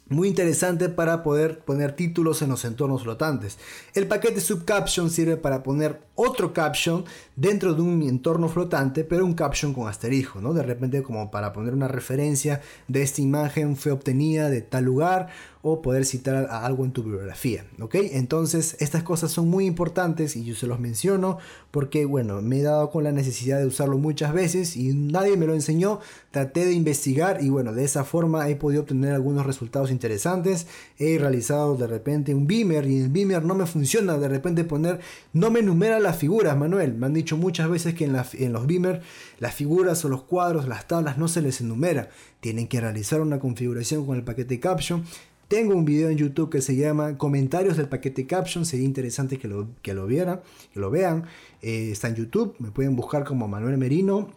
muy 0.09 0.29
interesante 0.29 0.89
para 0.89 1.25
poder 1.25 1.59
poner 1.61 1.97
títulos 1.97 2.41
en 2.41 2.51
los 2.51 2.65
entornos 2.65 3.03
flotantes. 3.03 3.59
El 3.93 4.07
paquete 4.07 4.41
subcaption 4.41 5.11
sirve 5.11 5.37
para 5.37 5.65
poner 5.65 6.06
otro 6.17 6.53
caption 6.53 7.05
dentro 7.37 7.75
de 7.75 7.83
un 7.83 8.03
entorno 8.03 8.49
flotante, 8.49 9.05
pero 9.05 9.25
un 9.25 9.35
caption 9.35 9.73
con 9.73 9.89
asterisco, 9.89 10.41
¿no? 10.41 10.53
De 10.53 10.63
repente 10.63 11.03
como 11.03 11.31
para 11.31 11.53
poner 11.53 11.75
una 11.75 11.87
referencia 11.89 12.61
de 12.89 13.03
esta 13.03 13.23
imagen 13.23 13.77
fue 13.77 13.93
obtenida 13.93 14.51
de 14.51 14.63
tal 14.63 14.85
lugar 14.85 15.29
o 15.69 15.83
poder 15.83 16.05
citar 16.05 16.47
algo 16.49 16.85
en 16.85 16.93
tu 16.93 17.03
bibliografía, 17.03 17.65
¿ok? 17.81 17.97
Entonces 18.13 18.77
estas 18.79 19.03
cosas 19.03 19.33
son 19.33 19.49
muy 19.49 19.67
importantes 19.67 20.37
y 20.37 20.45
yo 20.45 20.55
se 20.55 20.69
los 20.69 20.79
menciono 20.79 21.39
porque, 21.73 22.05
bueno, 22.05 22.41
me 22.41 22.61
he 22.61 22.63
dado 22.63 22.89
con 22.91 23.03
la 23.03 23.11
necesidad 23.11 23.59
de 23.59 23.67
usarlo 23.67 23.99
muchas 23.99 24.33
veces 24.33 24.77
y 24.77 24.95
nadie 24.95 25.37
me 25.37 25.45
lo 25.45 25.55
enseñó, 25.55 25.99
traté 26.31 26.65
de 26.67 26.73
investigar 26.73 27.43
y 27.43 27.49
bueno, 27.49 27.73
de 27.73 27.83
esa 27.83 28.05
forma 28.05 28.49
he 28.49 28.55
podido 28.55 28.83
obtener 28.83 29.13
algunos 29.13 29.45
resultados 29.45 29.91
interesantes, 29.91 30.69
he 30.99 31.19
realizado 31.19 31.77
de 31.77 31.89
repente 31.89 32.33
un 32.33 32.47
beamer 32.47 32.87
y 32.87 33.01
el 33.01 33.09
beamer 33.09 33.45
no 33.45 33.57
me 33.57 33.67
funciona, 33.67 34.19
de 34.19 34.29
repente 34.29 34.63
poner, 34.63 35.01
no 35.33 35.51
me 35.51 35.61
enumera 35.61 35.99
las 36.07 36.17
figuras, 36.17 36.57
Manuel, 36.57 36.95
me 36.95 37.07
han 37.07 37.15
dicho 37.15 37.37
muchas 37.37 37.69
veces 37.69 37.95
que 37.95 38.05
en, 38.05 38.53
los 38.53 38.67
beamer 38.67 39.03
las 39.39 39.55
figuras 39.55 40.05
o 40.05 40.09
los 40.09 40.23
cuadros, 40.23 40.67
las 40.69 40.89
tablas 40.89 41.19
no 41.19 41.29
se 41.29 41.43
les 41.43 41.61
enumera, 41.61 42.09
tienen 42.41 42.67
que 42.69 42.81
realizar 42.81 43.21
una 43.21 43.39
configuración 43.39 44.07
con 44.07 44.17
el 44.17 44.25
paquete 44.25 44.59
caption 44.61 45.05
tengo 45.49 45.77
un 45.77 45.85
video 45.85 46.09
en 46.09 46.17
YouTube 46.17 46.51
que 46.51 46.61
se 46.61 46.75
llama 46.75 47.17
Comentarios 47.17 47.77
del 47.77 47.89
paquete 47.89 48.27
Caption. 48.27 48.67
Sería 48.67 48.85
interesante 48.85 49.39
que 49.39 49.47
lo, 49.47 49.69
que 49.81 49.95
lo 49.95 50.05
vieran, 50.07 50.41
que 50.75 50.81
lo 50.81 50.91
vean. 50.91 51.27
Eh, 51.63 51.91
está 51.93 52.09
en 52.09 52.17
YouTube. 52.17 52.57
Me 52.59 52.73
pueden 52.73 52.97
buscar 52.97 53.23
como 53.23 53.47
Manuel 53.47 53.79
Merino. 53.79 54.33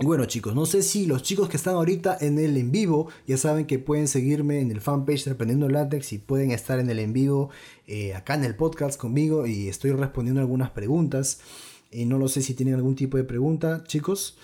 Bueno 0.00 0.26
chicos, 0.26 0.54
no 0.54 0.64
sé 0.64 0.84
si 0.84 1.06
los 1.06 1.24
chicos 1.24 1.48
que 1.48 1.56
están 1.56 1.74
ahorita 1.74 2.16
en 2.20 2.38
el 2.38 2.56
en 2.56 2.70
vivo 2.70 3.08
ya 3.26 3.36
saben 3.36 3.66
que 3.66 3.80
pueden 3.80 4.06
seguirme 4.06 4.60
en 4.60 4.70
el 4.70 4.80
fanpage 4.80 5.24
de 5.24 5.32
Aprendiendo 5.32 5.68
Látex 5.68 6.12
y 6.12 6.18
pueden 6.18 6.52
estar 6.52 6.78
en 6.78 6.88
el 6.88 7.00
en 7.00 7.12
vivo 7.12 7.50
eh, 7.88 8.14
acá 8.14 8.34
en 8.34 8.44
el 8.44 8.54
podcast 8.54 8.96
conmigo 8.96 9.44
y 9.48 9.66
estoy 9.66 9.90
respondiendo 9.90 10.40
algunas 10.40 10.70
preguntas. 10.70 11.40
Y 11.90 12.04
no 12.04 12.16
lo 12.16 12.28
sé 12.28 12.42
si 12.42 12.54
tienen 12.54 12.76
algún 12.76 12.94
tipo 12.94 13.16
de 13.16 13.24
pregunta, 13.24 13.82
chicos. 13.88 14.38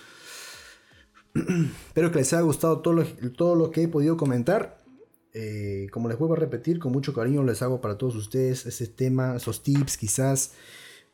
Espero 1.33 2.11
que 2.11 2.19
les 2.19 2.33
haya 2.33 2.41
gustado 2.41 2.79
todo 2.79 2.93
lo, 2.93 3.05
todo 3.05 3.55
lo 3.55 3.71
que 3.71 3.83
he 3.83 3.87
podido 3.87 4.17
comentar. 4.17 4.83
Eh, 5.33 5.87
como 5.89 6.09
les 6.09 6.19
vuelvo 6.19 6.33
a 6.33 6.37
repetir, 6.37 6.79
con 6.79 6.91
mucho 6.91 7.13
cariño 7.13 7.45
les 7.45 7.61
hago 7.61 7.79
para 7.79 7.97
todos 7.97 8.15
ustedes 8.17 8.65
ese 8.65 8.87
tema, 8.87 9.37
esos 9.37 9.63
tips 9.63 9.95
quizás 9.95 10.51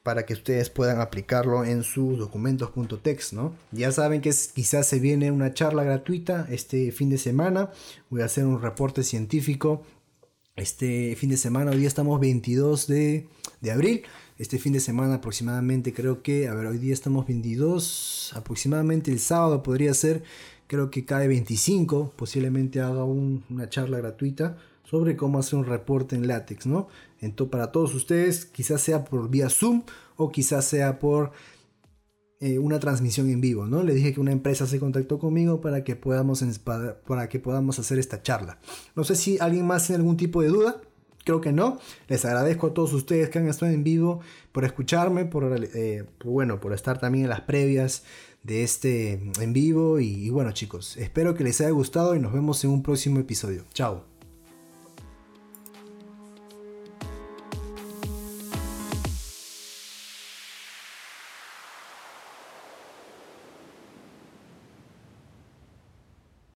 para 0.04 0.26
que 0.26 0.34
ustedes 0.34 0.70
puedan 0.70 1.00
aplicarlo 1.00 1.64
en 1.64 1.84
sus 1.84 2.18
documentos.text, 2.18 3.34
¿no? 3.34 3.56
Ya 3.72 3.92
saben 3.92 4.22
que 4.22 4.34
quizás 4.54 4.88
se 4.88 5.00
viene 5.00 5.32
una 5.32 5.54
charla 5.54 5.84
gratuita 5.84 6.48
este 6.50 6.92
fin 6.92 7.10
de 7.10 7.18
semana. 7.18 7.72
Voy 8.10 8.22
a 8.22 8.26
hacer 8.26 8.46
un 8.46 8.62
reporte 8.62 9.04
científico 9.04 9.84
este 10.56 11.16
fin 11.16 11.30
de 11.30 11.38
semana. 11.38 11.72
Hoy 11.72 11.86
estamos 11.86 12.20
22 12.20 12.88
de, 12.88 13.28
de 13.62 13.72
abril. 13.72 14.04
Este 14.38 14.58
fin 14.58 14.74
de 14.74 14.80
semana 14.80 15.16
aproximadamente 15.16 15.94
creo 15.94 16.24
que, 16.24 16.48
a 16.48 16.56
ver, 16.56 16.66
hoy 16.66 16.80
día 16.80 16.94
estamos 16.94 17.28
22, 17.28 18.34
aproximadamente 18.36 19.12
el 19.12 19.20
sábado 19.20 19.62
podría 19.62 19.94
ser 19.94 20.24
creo 20.66 20.90
que 20.90 21.04
cae 21.04 21.28
25, 21.28 22.14
posiblemente 22.16 22.80
haga 22.80 23.04
una 23.04 23.68
charla 23.70 23.98
gratuita 23.98 24.58
sobre 24.92 25.16
cómo 25.16 25.40
hacer 25.40 25.58
un 25.58 25.66
reporte 25.66 26.18
en 26.18 26.28
látex, 26.28 26.68
¿no? 26.68 26.90
Entonces, 27.22 27.50
para 27.50 27.72
todos 27.72 27.96
ustedes, 27.96 28.46
quizás 28.46 28.82
sea 28.82 29.06
por 29.06 29.30
vía 29.30 29.50
Zoom 29.50 29.84
o 30.18 30.32
quizás 30.32 30.66
sea 30.66 31.00
por 31.00 31.32
eh, 32.42 32.60
una 32.60 32.78
transmisión 32.78 33.30
en 33.30 33.40
vivo, 33.40 33.68
¿no? 33.68 33.84
Le 33.84 33.94
dije 33.94 34.14
que 34.14 34.20
una 34.20 34.34
empresa 34.34 34.68
se 34.68 34.80
contactó 34.80 35.18
conmigo 35.18 35.62
para 35.62 35.86
que 35.86 35.96
podamos, 35.96 36.44
para 37.08 37.30
que 37.30 37.40
podamos 37.40 37.80
hacer 37.80 38.00
esta 38.00 38.22
charla. 38.22 38.60
No 38.94 39.06
sé 39.06 39.16
si 39.16 39.40
alguien 39.40 39.66
más 39.66 39.88
tiene 39.88 40.02
algún 40.02 40.18
tipo 40.18 40.42
de 40.42 40.50
duda. 40.50 40.82
Creo 41.24 41.40
que 41.40 41.54
no. 41.54 41.80
Les 42.10 42.26
agradezco 42.26 42.68
a 42.68 42.74
todos 42.74 42.92
ustedes 42.92 43.30
que 43.30 43.40
han 43.40 43.48
estado 43.48 43.72
en 43.72 43.86
vivo 43.86 44.20
por 44.52 44.66
escucharme, 44.66 45.24
por, 45.24 45.56
eh, 45.74 46.04
bueno, 46.26 46.60
por 46.60 46.74
estar 46.74 47.00
también 47.00 47.26
en 47.26 47.30
las 47.30 47.42
previas 47.42 48.04
de 48.44 48.64
este 48.64 49.22
en 49.40 49.54
vivo. 49.54 50.02
Y, 50.02 50.26
y 50.26 50.30
bueno 50.32 50.52
chicos, 50.52 50.98
espero 50.98 51.34
que 51.34 51.46
les 51.46 51.62
haya 51.62 51.70
gustado 51.70 52.14
y 52.14 52.20
nos 52.20 52.34
vemos 52.34 52.62
en 52.66 52.72
un 52.72 52.84
próximo 52.84 53.20
episodio. 53.20 53.64
Chao. 53.74 54.11